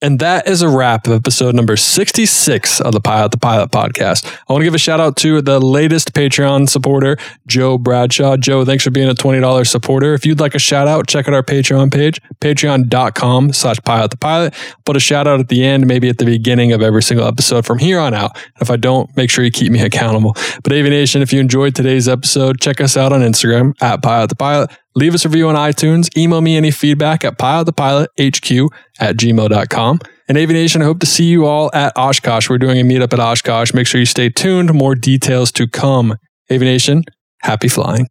[0.00, 4.24] And that is a wrap of episode number 66 of the Pilot to Pilot podcast.
[4.48, 7.16] I want to give a shout out to the latest Patreon supporter,
[7.48, 8.36] Joe Bradshaw.
[8.36, 10.14] Joe, thanks for being a $20 supporter.
[10.14, 14.16] If you'd like a shout out, check out our Patreon page, patreon.com slash pilot to
[14.18, 14.54] pilot.
[14.84, 17.66] Put a shout out at the end, maybe at the beginning of every single episode
[17.66, 18.38] from here on out.
[18.60, 20.34] If I don't, make sure you keep me accountable.
[20.62, 24.36] But Aviation, if you enjoyed today's episode, check us out on Instagram at pilot to
[24.36, 24.70] pilot.
[24.98, 26.14] Leave us a review on iTunes.
[26.16, 28.68] Email me any feedback at pilottopilothq
[28.98, 30.00] at gmail.com.
[30.28, 32.50] And Aviation, I hope to see you all at Oshkosh.
[32.50, 33.72] We're doing a meetup at Oshkosh.
[33.72, 34.74] Make sure you stay tuned.
[34.74, 36.16] More details to come.
[36.50, 37.04] Aviation,
[37.42, 38.08] Happy flying.